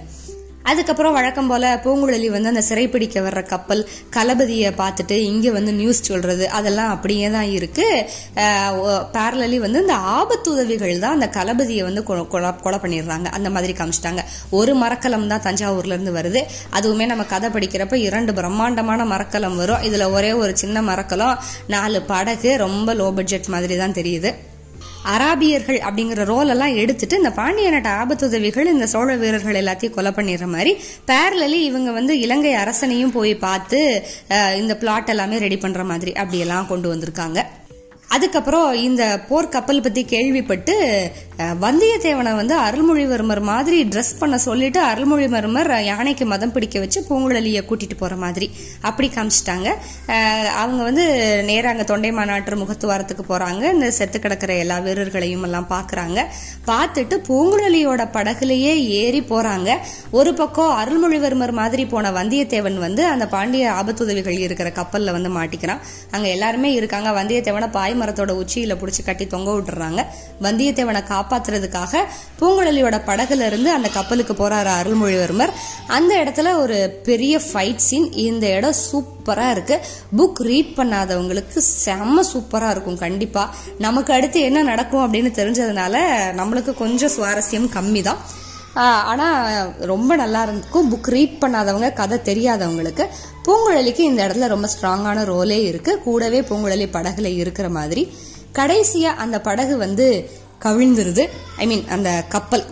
அதுக்கப்புறம் 0.64 1.14
வழக்கம் 1.14 1.48
போல 1.48 1.80
பூங்குழலி 1.84 2.28
வந்து 2.28 2.50
அந்த 2.50 2.64
சிறைப்பிடிக்க 2.70 3.22
வர்ற 3.26 3.48
கப்பல் 3.48 3.90
களபதியை 4.16 4.70
பார்த்துட்டு 4.82 5.12
இங்க 5.12 5.52
வந்து 5.52 5.74
நியூஸ் 5.74 6.02
சொல்றது 6.02 6.50
அதெல்லாம் 6.50 6.90
அப்படியே 6.90 7.30
தான் 7.30 7.50
இருக்கு. 7.50 7.88
பேரலி 9.16 9.58
வந்து 9.58 9.82
இந்த 9.82 9.94
ஆபத்து 9.94 10.52
உதவிகள் 10.52 11.00
தான் 11.00 11.14
அந்த 11.14 11.30
களபதியை 11.38 11.84
வந்து 11.84 12.02
கொ- 12.02 12.28
கொலை 12.28 12.52
கொலை 12.62 12.80
பண்ணிடுறாங்க. 12.80 13.26
அந்த 13.26 13.50
மாதிரி 13.50 13.74
காமிச்சிட்டாங்க. 13.74 14.22
ஒரு 14.50 14.76
மரக்கலம் 14.76 15.28
தான் 15.28 15.42
தஞ்சாவூர்ல 15.42 15.96
இருந்து 15.96 16.14
வருது. 16.14 16.42
அதுவுமே 16.80 17.06
நம்ம 17.06 17.24
கதை 17.24 17.50
படிக்கிறப்ப 17.50 17.94
இரண்டு 17.94 18.34
பிரம்மாண்டமான 18.34 19.06
மரக்கலம் 19.06 19.58
வரும். 19.58 19.82
இதுல 19.82 20.12
ஒரே 20.12 20.34
ஒரு 20.34 20.58
சின்ன 20.58 20.82
மரக்கலம் 20.82 21.40
நாலு 21.68 22.02
படகு 22.02 22.58
ரொம்ப 22.58 22.94
லோ 22.94 23.12
பட்ஜெட் 23.16 23.46
மாதிரி 23.46 23.78
தான் 23.78 23.92
தெரியுது. 23.92 24.32
அராபியர்கள் 25.12 25.80
அப்படிங்கிற 25.80 26.24
ரோல் 26.24 26.50
எல்லாம் 26.50 26.76
எடுத்துட்டு 26.76 27.18
இந்த 27.18 27.32
பாண்டிய 27.32 27.70
நாட்டு 27.70 27.90
ஆபத்துதவிகள் 27.90 28.66
இந்த 28.66 28.88
சோழ 28.88 29.16
வீரர்கள் 29.16 29.60
எல்லாத்தையும் 29.64 29.90
கொலை 29.90 30.12
பண்ணிடுற 30.12 30.46
மாதிரி 30.46 30.74
பேரலி 31.08 31.60
இவங்க 31.70 31.92
வந்து 31.92 32.20
இலங்கை 32.20 32.54
அரசனையும் 32.54 33.12
போய் 33.12 33.36
பார்த்து 33.36 33.82
இந்த 34.58 34.78
பிளாட் 34.78 35.10
எல்லாமே 35.10 35.38
ரெடி 35.38 35.58
பண்ற 35.58 35.84
மாதிரி 35.84 36.14
அப்படியெல்லாம் 36.14 36.68
கொண்டு 36.68 36.96
வந்திருக்காங்க. 36.96 37.42
அதுக்கப்புறம் 38.08 38.74
இந்த 38.74 39.22
போர்க்கப்பல் 39.30 39.82
பற்றி 39.82 39.82
பத்தி 39.82 40.06
கேள்விப்பட்டு 40.06 40.74
வந்தியத்தேவனை 41.40 42.36
வந்து 42.36 42.56
அருள்மொழிவர்மர் 42.60 43.42
மாதிரி 43.42 43.84
ட்ரெஸ் 43.84 44.12
பண்ண 44.20 44.38
சொல்லிட்டு 44.38 44.80
அருள்மொழிவர்மர் 44.86 45.82
யானைக்கு 45.82 46.26
மதம் 46.26 46.52
பிடிக்க 46.52 46.80
வச்சு 46.80 47.06
பூங்குழலியை 47.10 47.62
கூட்டிட்டு 47.70 47.98
போற 47.98 48.16
மாதிரி. 48.16 48.52
அப்படி 48.82 49.12
காமிச்சிட்டாங்க. 49.16 49.70
அவங்க 50.56 50.84
வந்து 50.84 51.06
நேராக 51.44 51.70
அங்க 51.70 51.84
தொண்டை 51.84 52.12
மாநாட்டு 52.12 52.56
முகத்துவாரத்துக்கு 52.56 53.24
போறாங்க. 53.30 53.74
இந்த 53.74 53.92
செத்து 53.92 54.20
கிடக்கிற 54.20 54.56
எல்லா 54.56 54.78
வீரர்களையும் 54.80 55.44
எல்லாம் 55.44 55.68
பாக்குறாங்க. 55.70 56.26
பார்த்துட்டு 56.68 57.18
பூங்குழலியோட 57.30 58.06
படகுலயே 58.14 58.74
ஏறி 59.02 59.22
போறாங்க. 59.22 59.78
ஒரு 60.12 60.34
பக்கம் 60.34 60.74
அருள்மொழிவர்மர் 60.82 61.52
மாதிரி 61.52 61.86
போன 61.86 62.12
வந்தியத்தேவன் 62.12 62.78
வந்து 62.78 63.06
அந்த 63.06 63.28
பாண்டிய 63.28 63.72
ஆபத்துதவிகள் 63.72 64.40
இருக்கிற 64.40 64.70
கப்பல்ல 64.70 65.12
வந்து 65.12 65.30
மாட்டிக்கிறான். 65.40 65.80
அங்க 66.12 66.28
எல்லாருமே 66.28 66.74
இருக்காங்க. 66.74 67.24
வந்தியத்தேவனை 67.24 67.72
பாய் 67.72 68.00
மரத்தோட 68.00 68.44
உச்சியில 68.44 68.78
புடிச்சு 68.82 69.04
கட்டி 69.06 69.28
தொங்க 69.28 69.52
விட்டுறாங்க. 69.52 70.02
வந்தியத்தேவனை 70.42 71.22
காப்பாத்துறதுக்காக 71.24 72.04
பூங்குழலியோட 72.40 72.98
படகுல 73.08 73.46
இருந்து 73.46 73.72
அந்த 73.72 73.90
கப்பலுக்கு 73.90 74.34
போறாரு 74.34 74.70
அருள்மொழிவர்மர். 74.80 75.52
அந்த 75.88 76.12
இடத்துல 76.24 76.56
ஒரு 76.56 76.78
பெரிய 77.04 77.42
ஃபைட் 77.48 77.82
சீன் 77.88 78.12
இந்த 78.12 78.46
இடம் 78.58 78.80
சூப்பரா 78.92 79.50
இருக்கு. 79.52 79.80
புக் 80.18 80.42
ரீட் 80.50 80.72
பண்ணாதவங்களுக்கு 80.78 81.60
செம்ம 81.86 82.24
சூப்பரா 82.34 82.70
இருக்கும் 82.70 82.98
கண்டிப்பா. 82.98 83.44
நமக்கு 83.78 84.14
அடுத்து 84.14 84.40
என்ன 84.40 84.62
நடக்கும் 84.62 85.14
அப்படின்னு 85.14 85.32
தெரிஞ்சதுனால 85.40 85.96
நம்மளுக்கு 86.40 86.74
கொஞ்சம் 86.74 87.14
சுவாரஸ்யம் 87.18 87.70
கம்மி 87.76 88.04
தான் 88.04 88.22
ஆனா 89.12 89.28
ரொம்ப 89.80 90.16
நல்லா 90.16 90.44
இருக்கும். 90.44 90.88
புக் 90.92 91.10
ரீட் 91.16 91.36
பண்ணாதவங்க 91.44 91.94
கதை 91.94 92.18
தெரியாதவங்களுக்கு 92.30 93.06
பூங்குழலிக்கு 93.46 94.00
இந்த 94.00 94.22
இடத்துல 94.28 94.48
ரொம்ப 94.54 94.68
ஸ்ட்ராங்கான 94.76 95.26
ரோலே 95.32 95.60
இருக்கு. 95.72 95.92
கூடவே 96.00 96.42
பூங்குழலி 96.42 96.88
படகுல 96.96 97.26
இருக்கிற 97.42 97.70
மாதிரி. 97.70 98.04
கடைசியா 98.60 99.12
அந்த 99.26 99.38
படகு 99.42 99.76
வந்து 99.78 100.08
கவிழ்ந்துருது. 100.64 101.28
ஐ 101.58 101.66
மீன் 101.66 101.88
அந்த 101.88 102.26
கப்பல். 102.30 102.64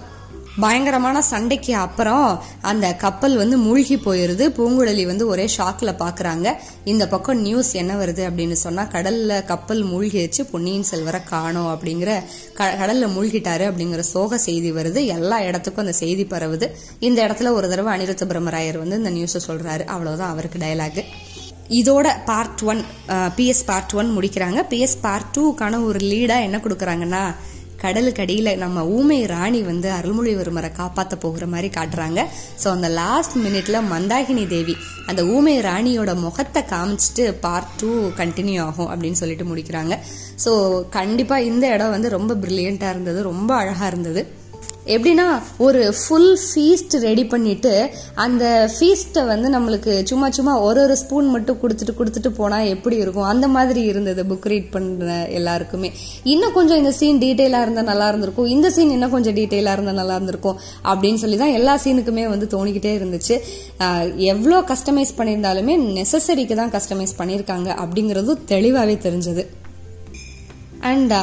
பயங்கரமான 0.59 1.21
சண்டைக்கு 1.21 1.75
அப்புறம் 1.75 2.43
அந்த 2.61 2.93
கப்பல் 2.93 3.35
வந்து 3.35 3.57
மூழ்கி 3.57 3.95
போயிருது. 3.95 4.51
பூங்குழலி 4.57 5.05
வந்து 5.05 5.27
ஒரே 5.27 5.49
ஷாக்ல 5.57 5.95
பாக்குறாங்க. 5.99 6.55
இந்த 6.83 7.07
பக்கம் 7.07 7.41
நியூஸ் 7.41 7.73
என்ன 7.73 7.95
வருது 7.95 8.29
அப்படின்னு 8.29 8.51
சொன்னா 8.51 8.83
கடல்ல 8.83 9.45
கப்பல் 9.45 9.85
மூழ்கிடுச்சு 9.85 10.49
பொன்னியின் 10.51 10.83
செல்வரை 10.83 11.23
காணோம் 11.23 11.79
அப்படிங்கிற 11.79 12.23
க- 12.53 12.77
கடல்ல 12.79 13.07
மூழ்கிட்டாரு 13.07 13.71
அப்படிங்கிற 13.71 13.99
சோக 13.99 14.37
செய்தி 14.37 14.71
வருது. 14.71 15.05
எல்லா 15.05 15.41
இடத்துக்கும் 15.41 15.85
அந்த 15.85 15.97
செய்தி 15.97 16.25
பரவுது. 16.25 16.69
இந்த 16.99 17.27
இடத்துல 17.27 17.51
ஒரு 17.51 17.69
தடவை 17.69 17.99
அனிருத்த 17.99 18.21
பிரம்மராயர் 18.23 18.77
வந்து 18.77 18.97
இந்த 18.97 19.09
நியூஸை 19.09 19.39
சொல்றாரு. 19.47 19.85
அவ்வளவுதான் 19.85 20.29
அவருக்கு 20.29 20.59
டயலாக் 20.59 21.03
இதோட 21.69 22.09
part 22.25 22.61
one 22.63 22.83
PS 23.07 23.63
part 23.65 23.91
one 23.93 24.17
முடிக்கிறாங்க. 24.17 24.63
பிஎஸ் 24.69 24.97
பார்ட் 25.01 25.37
டூக்கான 25.37 25.83
ஒரு 25.83 25.99
லீடா 25.99 26.41
என்ன 26.41 26.57
கொடுக்குறாங்கன்னா 26.57 27.35
கடலுக்கு 27.83 28.57
நம்ம 28.63 28.85
ஊமை 28.97 29.19
ராணி 29.25 29.61
வந்து 29.61 29.89
அருள்மொழிவர்மரை 29.97 30.71
காப்பாற்ற 30.71 31.15
போகிற 31.23 31.45
மாதிரி 31.53 31.69
காட்டுறாங்க. 31.77 32.19
ஸோ 32.63 32.67
அந்த 32.75 32.87
லாஸ்ட் 33.01 33.35
மினிட்ல 33.45 33.77
மந்தாகினி 33.93 34.45
தேவி 34.47 34.75
அந்த 35.05 35.21
ஊமை 35.35 35.55
ராணியோட 35.69 36.13
முகத்தை 36.25 36.63
காமிச்சிட்டு 36.73 37.25
பார்ட் 37.45 37.71
டூ 37.81 37.91
கண்டினியூ 38.19 38.61
ஆகும் 38.67 38.91
அப்படின்னு 38.91 39.21
சொல்லிட்டு 39.21 39.47
முடிக்கிறாங்க. 39.51 39.95
ஸோ 40.45 40.51
கண்டிப்பாக 40.89 41.47
இந்த 41.51 41.65
இடம் 41.75 41.95
வந்து 41.95 42.09
ரொம்ப 42.17 42.33
பிரில்லியண்ட்டாக 42.33 42.95
இருந்தது 42.95 43.21
ரொம்ப 43.31 43.51
அழகாக 43.55 43.87
இருந்தது. 43.87 44.23
எப்படின்னா 44.95 45.25
ஒரு 45.65 45.81
ஃபுல் 45.99 46.33
ஃபீஸ்ட் 46.45 46.95
ரெடி 47.07 47.23
பண்ணிட்டு 47.33 47.73
அந்த 48.25 48.43
ஃபீஸ்ட்டை 48.75 49.23
வந்து 49.31 49.47
நம்மளுக்கு 49.55 49.93
சும்மா 50.11 50.27
சும்மா 50.37 50.53
ஒரு 50.67 50.79
ஒரு 50.85 50.95
ஸ்பூன் 51.01 51.27
மட்டும் 51.35 51.59
கொடுத்துட்டு 51.63 51.93
கொடுத்துட்டு 51.99 52.29
போனால் 52.39 52.69
எப்படி 52.75 52.97
இருக்கும்? 53.03 53.27
அந்த 53.33 53.47
மாதிரி 53.55 53.81
இருந்தது 53.91 54.23
புக் 54.31 54.47
ரீட் 54.51 54.69
பண்ண 54.73 55.17
எல்லாருக்குமே. 55.39 55.91
இன்னும் 56.33 56.55
கொஞ்சம் 56.57 56.79
இந்த 56.81 56.93
சீன் 56.99 57.21
டீட்டெயிலாக 57.25 57.65
இருந்தால் 57.65 57.89
நல்லா 57.91 58.07
இருந்திருக்கும். 58.11 58.49
இந்த 58.55 58.69
சீன் 58.77 58.93
இன்னும் 58.95 59.13
கொஞ்சம் 59.15 59.37
டீட்டெயிலாக 59.39 59.75
இருந்தால் 59.77 59.99
நல்லா 60.01 60.17
இருந்திருக்கும் 60.19 60.59
அப்படின்னு 60.91 61.21
சொல்லி 61.23 61.39
தான் 61.43 61.55
எல்லா 61.59 61.75
சீனுக்குமே 61.85 62.25
வந்து 62.33 62.47
தோணிக்கிட்டே 62.55 62.93
இருந்துச்சு. 62.99 63.37
எவ்வளோ 64.33 64.59
கஸ்டமைஸ் 64.71 65.17
பண்ணியிருந்தாலுமே 65.19 65.75
நெசசரிக்கு 65.99 66.57
தான் 66.61 66.73
கஸ்டமைஸ் 66.77 67.17
பண்ணியிருக்காங்க 67.21 67.69
அப்படிங்கிறதும் 67.83 68.43
தெளிவாகவே 68.53 68.97
தெரிஞ்சது. 69.07 69.45
அண்ட் 70.91 71.13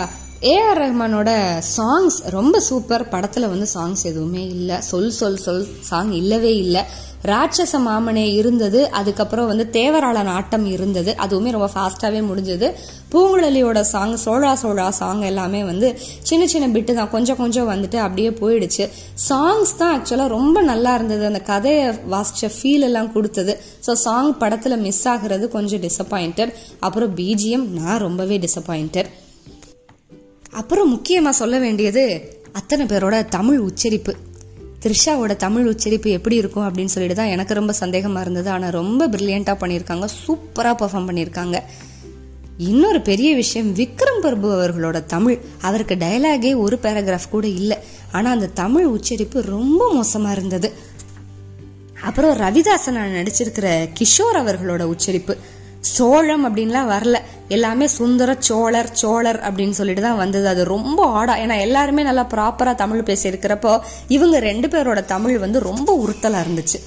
ஏஆர் 0.47 0.79
ரஹ்மானோட 0.81 1.31
சாங்ஸ் 1.77 2.17
ரொம்ப 2.35 2.57
சூப்பர் 2.61 3.09
படத்தில் 3.09 3.49
வந்து 3.49 3.67
சாங்ஸ் 3.75 4.03
எதுவுமே 4.11 4.43
இல்லை. 4.47 4.77
சொல் 4.81 5.11
சொல் 5.11 5.37
சொல் 5.37 5.67
சாங் 5.81 6.13
இல்லவே 6.13 6.57
இல்லை. 6.57 6.83
ராட்சச 7.31 7.79
மாமனே 7.87 8.25
இருந்தது. 8.41 8.91
அதுக்கப்புறம் 8.91 9.47
வந்து 9.47 9.65
தேவராளன் 9.73 10.31
ஆட்டம் 10.37 10.67
இருந்தது. 10.67 11.17
அதுவுமே 11.25 11.51
ரொம்ப 11.57 11.71
ஃபாஸ்ட்டாகவே 11.75 12.21
முடிஞ்சது. 12.31 12.69
பூங்குழலியோட 13.13 13.81
சாங் 13.81 14.15
சோழா 14.27 14.53
சோழா 14.63 14.89
சாங் 15.01 15.23
எல்லாமே 15.23 15.65
வந்து 15.65 15.99
சின்ன 16.23 16.47
சின்ன 16.47 16.69
பிட்டு 16.69 16.95
தான். 16.95 17.13
கொஞ்சம் 17.17 17.37
கொஞ்சம் 17.37 17.71
வந்துட்டு 17.75 17.97
அப்படியே 18.07 18.31
போயிடுச்சு. 18.31 18.87
சாங்ஸ் 19.29 19.77
தான் 19.77 20.01
ஆக்சுவலாக 20.01 20.37
ரொம்ப 20.39 20.63
நல்லா 20.63 20.95
இருந்தது. 20.95 21.27
அந்த 21.27 21.41
கதையை 21.53 21.87
வாசிச்ச 22.15 22.51
ஃபீல் 22.59 22.89
எல்லாம் 22.91 23.13
கொடுத்தது. 23.13 23.55
ஸோ 23.87 23.93
சாங் 23.93 24.37
படத்தில் 24.39 24.83
மிஸ் 24.89 25.09
ஆகிறது 25.09 25.49
கொஞ்சம் 25.49 25.81
டிசப்பாயிண்டட் 25.81 26.53
அப்புறம் 26.81 27.17
பிஜிஎம் 27.17 27.67
நான் 27.81 28.05
ரொம்பவே 28.09 28.39
டிசப்பாயிண்டட் 28.39 29.11
அப்புறம் 30.51 30.89
முக்கியமாக 30.89 31.37
சொல்ல 31.37 31.59
வேண்டியது 31.59 32.35
அத்தனை 32.53 32.87
பேரோட 32.87 33.25
தமிழ் 33.25 33.59
உச்சரிப்பு. 33.59 34.17
த்ரிஷாவோட 34.83 35.37
தமிழ் 35.37 35.67
உச்சரிப்பு 35.67 36.11
எப்படி 36.11 36.37
இருக்கும் 36.37 36.65
அப்படின்னு 36.65 36.85
சொல்லிட்டு 36.85 37.17
தான் 37.17 37.27
எனக்கு 37.27 37.55
ரொம்ப 37.55 37.73
சந்தேகமாக 37.73 38.21
இருந்தது. 38.21 38.51
ஆனால் 38.51 38.71
ரொம்ப 38.71 39.09
பிரில்லியண்ட்டாக 39.09 39.61
பண்ணியிருக்காங்க. 39.61 40.09
சூப்பராக 40.27 40.75
பர்ஃபார்ம் 40.81 41.09
பண்ணியிருக்காங்க. 41.09 41.63
இன்னொரு 42.57 43.01
பெரிய 43.01 43.35
விஷயம் 43.35 43.75
விக்ரம் 43.77 44.21
பிரபு 44.21 44.67
அவர்களோட 44.67 45.05
தமிழ். 45.05 45.39
அவருக்கு 45.61 45.95
டயலாகே 45.95 46.57
ஒரு 46.57 46.79
பேராகிராஃப் 46.83 47.29
கூட 47.31 47.47
இல்லை. 47.47 47.77
ஆனால் 48.13 48.33
அந்த 48.33 48.47
தமிழ் 48.47 48.85
உச்சரிப்பு 48.85 49.41
ரொம்ப 49.43 49.93
மோசமாக 49.93 50.35
இருந்தது. 50.35 50.73
அப்புறம் 52.03 52.37
ரவிதாசன் 52.37 53.27
நடிச்சிருக்கிற 53.27 53.89
கிஷோர் 53.99 54.35
அவர்களோட 54.35 54.83
உச்சரிப்பு. 54.83 55.37
சோழம் 55.81 56.45
அப்படின்லாம் 56.47 56.91
வரல. 56.95 57.19
எல்லாமே 57.49 57.87
சுந்தர 57.87 58.37
சோழர் 58.39 58.93
சோழர் 58.93 59.41
அப்படின்னு 59.41 59.71
சொல்லிட்டு 59.71 60.03
தான் 60.03 60.17
வந்தது. 60.17 60.49
அது 60.49 60.65
ரொம்ப 60.65 61.07
ஆடா. 61.07 61.37
ஏன்னா 61.37 61.61
எல்லாருமே 61.61 62.03
நல்லா 62.03 62.27
ப்ராப்பராக 62.31 62.75
தமிழ் 62.75 63.01
பேசியிருக்கிறப்போ 63.01 63.81
இவங்க 64.09 64.39
ரெண்டு 64.39 64.69
பேரோட 64.69 65.05
தமிழ் 65.05 65.39
வந்து 65.39 65.61
ரொம்ப 65.61 65.93
உறுத்தலாக 65.93 66.45
இருந்துச்சு. 66.47 66.81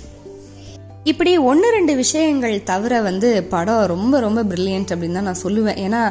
இப்படி 1.10 1.32
ஒன்று 1.50 1.68
ரெண்டு 1.76 1.94
விஷயங்கள் 2.00 2.56
தவிர 2.64 2.94
வந்து 3.08 3.30
படம் 3.54 3.86
ரொம்ப 3.92 4.16
ரொம்ப 4.26 4.42
பிரில்லியன்ட் 4.50 4.92
அப்படின்னு 4.94 5.18
தான் 5.18 5.28
நான் 5.30 5.40
சொல்லுவேன். 5.44 5.80
ஏன்னா 5.86 6.02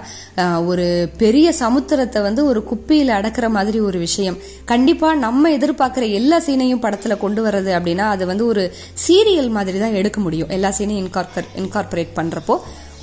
ஒரு 0.70 0.86
பெரிய 1.20 1.48
சமுத்திரத்தை 1.60 2.20
வந்து 2.26 2.42
ஒரு 2.50 2.60
குப்பியில் 2.70 3.12
அடக்கிற 3.18 3.48
மாதிரி 3.56 3.80
ஒரு 3.88 3.98
விஷயம். 4.06 4.38
கண்டிப்பாக 4.72 5.20
நம்ம 5.26 5.50
எதிர்பார்க்குற 5.58 6.06
எல்லா 6.20 6.38
சீனையும் 6.46 6.82
படத்தில் 6.84 7.22
கொண்டு 7.24 7.42
வர்றது 7.46 7.72
அப்படின்னா 7.78 8.06
அது 8.14 8.26
வந்து 8.30 8.46
ஒரு 8.52 8.64
சீரியல் 9.06 9.50
மாதிரி 9.58 9.78
தான் 9.84 9.98
எடுக்க 10.00 10.20
முடியும். 10.26 10.50
எல்லா 10.56 10.72
சீனையும் 10.78 11.04
இன்கார்பர் 11.04 11.50
இன்கார்பரேட் 11.62 12.16
பண்ணுறப்போ 12.18 12.56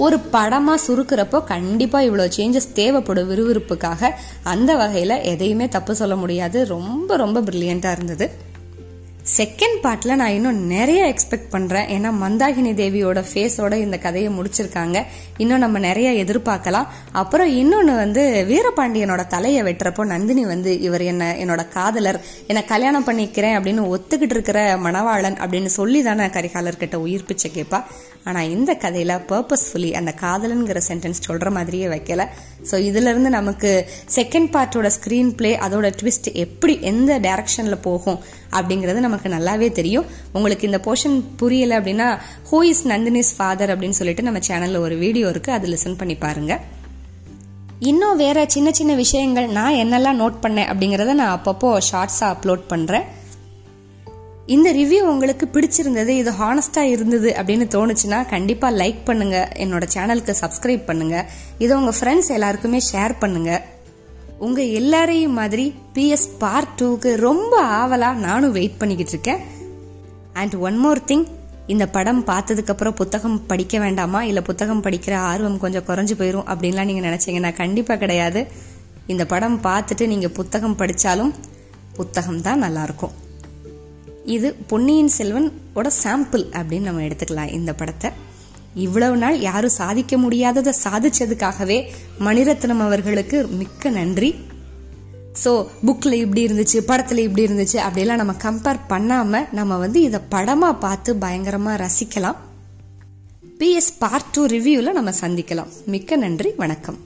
ஒரு 0.06 0.18
படமாக 0.34 0.84
சுருக்கிறப்போ 0.88 1.38
கண்டிப்பாக 1.54 2.08
இவ்வளோ 2.08 2.26
சேஞ்சஸ் 2.38 2.70
தேவைப்படும் 2.80 3.30
விறுவிறுப்புக்காக. 3.32 4.12
அந்த 4.54 4.72
வகையில் 4.82 5.24
எதையுமே 5.32 5.68
தப்பு 5.78 5.96
சொல்ல 6.02 6.16
முடியாது. 6.24 6.58
ரொம்ப 6.76 7.18
ரொம்ப 7.24 7.42
பிரில்லியண்ட்டாக 7.48 7.98
இருந்தது. 8.00 8.28
செகண்ட் 9.36 9.78
பார்ட்டில் 9.84 10.16
நான் 10.16 10.32
இன்னும் 10.32 10.60
நிறைய 10.66 11.14
எக்ஸ்பெக்ட் 11.14 11.52
பண்ணுறேன் 11.52 11.88
ஏன்னா 11.96 12.12
மந்தாகினி 12.24 12.72
தேவியோட 12.82 13.24
ஃபேஸோட 13.34 13.74
இந்த 13.74 13.98
கதையை 13.98 14.32
முடிச்சிருக்காங்க. 14.34 15.04
இன்னும் 15.38 15.60
நம்ம 15.60 15.80
நிறைய 15.80 16.24
எதிர்பார்க்கலாம். 16.24 16.88
அப்புறம் 17.12 17.50
இன்னொன்று 17.50 17.96
வந்து 17.96 18.46
வீரபாண்டியனோட 18.50 19.28
தலையை 19.28 19.64
வெட்டுறப்போ 19.64 20.06
நந்தினி 20.06 20.46
வந்து 20.46 20.80
இவர் 20.80 21.02
என்ன 21.02 21.36
என்னோட 21.40 21.68
காதலர். 21.70 22.22
என்னை 22.48 22.66
கல்யாணம் 22.66 23.06
பண்ணிக்கிறேன் 23.06 23.58
அப்படின்னு 23.58 24.00
ஒத்துக்கிட்டு 24.00 24.36
இருக்கிற 24.38 24.78
மணவாளன் 24.78 25.40
அப்படின்னு 25.46 25.66
சொல்லி 25.66 26.04
தானே 26.04 26.26
கரிகாலர்கிட்ட 26.26 26.96
உயிர் 26.96 27.26
பிச்சை 27.26 27.52
கேட்பா. 27.56 27.84
ஆனால் 28.30 28.50
இந்த 28.56 28.72
கதையில் 28.84 29.14
பர்பஸ்ஃபுல்லி 29.32 29.92
அந்த 30.00 30.12
காதலன்கிற 30.22 30.80
சென்டென்ஸ் 30.90 31.26
சொல்கிற 31.28 31.50
மாதிரியே 31.58 31.88
வைக்கல. 31.94 32.22
ஸோ 32.70 32.76
இதுலேருந்து 32.90 33.32
நமக்கு 33.38 33.72
செகண்ட் 34.18 34.50
பார்ட்டோட 34.56 34.90
ஸ்க்ரீன் 34.98 35.32
பிளே 35.40 35.52
அதோட 35.66 35.90
ட்விஸ்ட் 36.00 36.30
எப்படி 36.46 36.76
எந்த 36.92 37.20
டேரக்ஷனில் 37.28 37.84
போகும் 37.88 38.20
அப்படிங்கிறது 38.58 39.00
நமக்கு 39.08 39.30
நல்லாவே 39.36 39.70
தெரியும். 39.80 40.08
உங்களுக்கு 40.38 40.70
இந்த 40.70 40.82
போர்ஷன் 40.88 41.20
புரியலை 41.42 41.76
அப்படின்னா 41.80 42.10
ஹூ 42.50 42.60
இஸ் 42.72 42.86
நந்தினிஸ் 42.94 43.36
ஃபாதர் 43.38 43.74
அப்படின்னு 43.76 44.00
சொல்லிட்டு 44.02 44.28
நம்ம 44.30 44.42
சேனலில் 44.50 44.84
ஒரு 44.88 44.98
வீடியோ 45.06 45.28
இருக்குது 45.36 45.58
அது 45.60 45.70
லிசன் 45.76 46.00
பண்ணி 46.02 46.18
பாருங்கள் 46.26 46.64
இன்னும் 47.90 48.20
வேற 48.22 48.38
சின்ன 48.54 48.70
சின்ன 48.78 48.92
விஷயங்கள் 49.02 49.48
நான் 49.58 49.80
என்னெல்லாம் 49.82 50.20
நோட் 50.22 50.38
பண்ணேன் 50.44 50.70
அப்படிங்கிறத 50.72 51.16
நான் 51.20 51.34
அப்பப்போ 51.36 51.70
ஷார்ட்ஸாக 51.90 52.30
அப்லோட் 52.36 52.64
பண்ணுறேன் 52.72 53.06
இந்த 54.56 54.70
ரிவ்யூ 54.72 55.00
உங்களுக்கு 55.12 55.46
பிடிச்சிருந்தது 55.54 56.12
இது 56.20 56.32
ஹானஸ்டாக 56.42 56.92
இருந்தது 56.94 57.30
அப்படின்னு 57.40 57.66
தோணுச்சுன்னா 57.74 58.20
கண்டிப்பாக 58.34 58.78
லைக் 58.82 59.02
பண்ணுங்க 59.10 59.38
என்னோட 59.64 59.86
சேனலுக்கு 59.96 60.34
சப்ஸ்கிரைப் 60.42 60.86
பண்ணுங்க 60.90 61.16
இதை 61.64 61.72
உங்கள் 61.80 61.98
ஃப்ரெண்ட்ஸ் 61.98 62.30
எல்லாருக்குமே 62.36 62.80
ஷேர் 62.92 63.14
பண்ணுங்க. 63.24 63.52
உங்கள் 64.46 64.72
எல்லாரையும் 64.80 65.36
மாதிரி 65.40 65.66
பிஎஸ் 65.96 66.26
பார்ட் 66.44 66.74
டூக்கு 66.82 67.12
ரொம்ப 67.26 67.54
ஆவலாக 67.80 68.24
நானும் 68.28 68.56
வெயிட் 68.60 68.80
பண்ணிக்கிட்டு 68.84 69.14
இருக்கேன். 69.16 69.44
அண்ட் 70.34 70.56
ஒன் 70.68 70.80
மோர் 70.86 71.04
திங் 71.12 71.28
இந்த 71.74 71.86
படம் 71.98 72.24
பார்த்ததுக்கப்புறம் 72.32 72.98
புத்தகம் 73.02 73.38
படிக்க 73.52 73.78
வேண்டாமா? 73.86 74.24
இல்லை 74.32 74.42
புத்தகம் 74.50 74.84
படிக்கிற 74.88 75.14
ஆர்வம் 75.30 75.62
கொஞ்சம் 75.66 75.88
குறைஞ்சி 75.92 76.18
போயிடும் 76.22 76.50
அப்படின்லாம் 76.52 76.92
நீங்கள் 76.92 77.10
நினச்சிங்கன்னா 77.10 77.54
கண்டிப்பாக 77.62 78.02
கிடையாது. 78.06 78.44
இந்த 79.14 79.26
படம் 79.36 79.62
பார்த்துட்டு 79.70 80.06
நீங்கள் 80.16 80.36
புத்தகம் 80.42 80.80
படித்தாலும் 80.82 81.34
புத்தகம் 82.00 82.44
தான் 82.50 82.64
நல்லாயிருக்கும் 82.68 83.16
இது 84.36 84.56
பொன்னியின் 84.70 85.12
செல்வன் 85.16 85.50
ஓட 85.74 85.92
சாம்பிள் 86.04 86.44
அப்படின்னு 86.58 86.88
நம்ம 86.88 87.02
எடுத்துக்கலாம் 87.02 87.54
இந்த 87.58 87.74
படத்தை. 87.74 88.10
இவ்வளவு 88.86 89.18
நாள் 89.18 89.38
யாரும் 89.40 89.76
சாதிக்க 89.78 90.18
முடியாததை 90.18 90.74
சாதிச்சதுக்காகவே 90.84 91.78
மணிரத்னம் 92.26 92.84
அவர்களுக்கு 92.88 93.38
மிக்க 93.62 93.90
நன்றி. 93.90 94.32
ஸோ 95.44 95.52
புக்கில் 95.86 96.20
இப்படி 96.24 96.44
இருந்துச்சு 96.48 96.78
படத்தில் 96.90 97.26
இப்படி 97.28 97.46
இருந்துச்சு 97.48 97.80
அப்படிலாம் 97.88 98.22
நம்ம 98.24 98.36
கம்பேர் 98.46 98.86
பண்ணாமல் 98.88 99.48
நம்ம 99.52 99.78
வந்து 99.78 100.02
இதை 100.02 100.22
படமாக 100.36 100.82
பார்த்து 100.86 101.16
பயங்கரமாக 101.16 101.82
ரசிக்கலாம். 101.86 102.40
பிஎஸ் 103.60 103.94
பார்ட் 104.00 104.32
டூ 104.32 104.46
ரிவ்யூவில் 104.56 104.98
நம்ம 105.00 105.14
சந்திக்கலாம். 105.24 105.74
மிக்க 105.86 106.16
நன்றி 106.16 106.52
வணக்கம். 106.64 107.00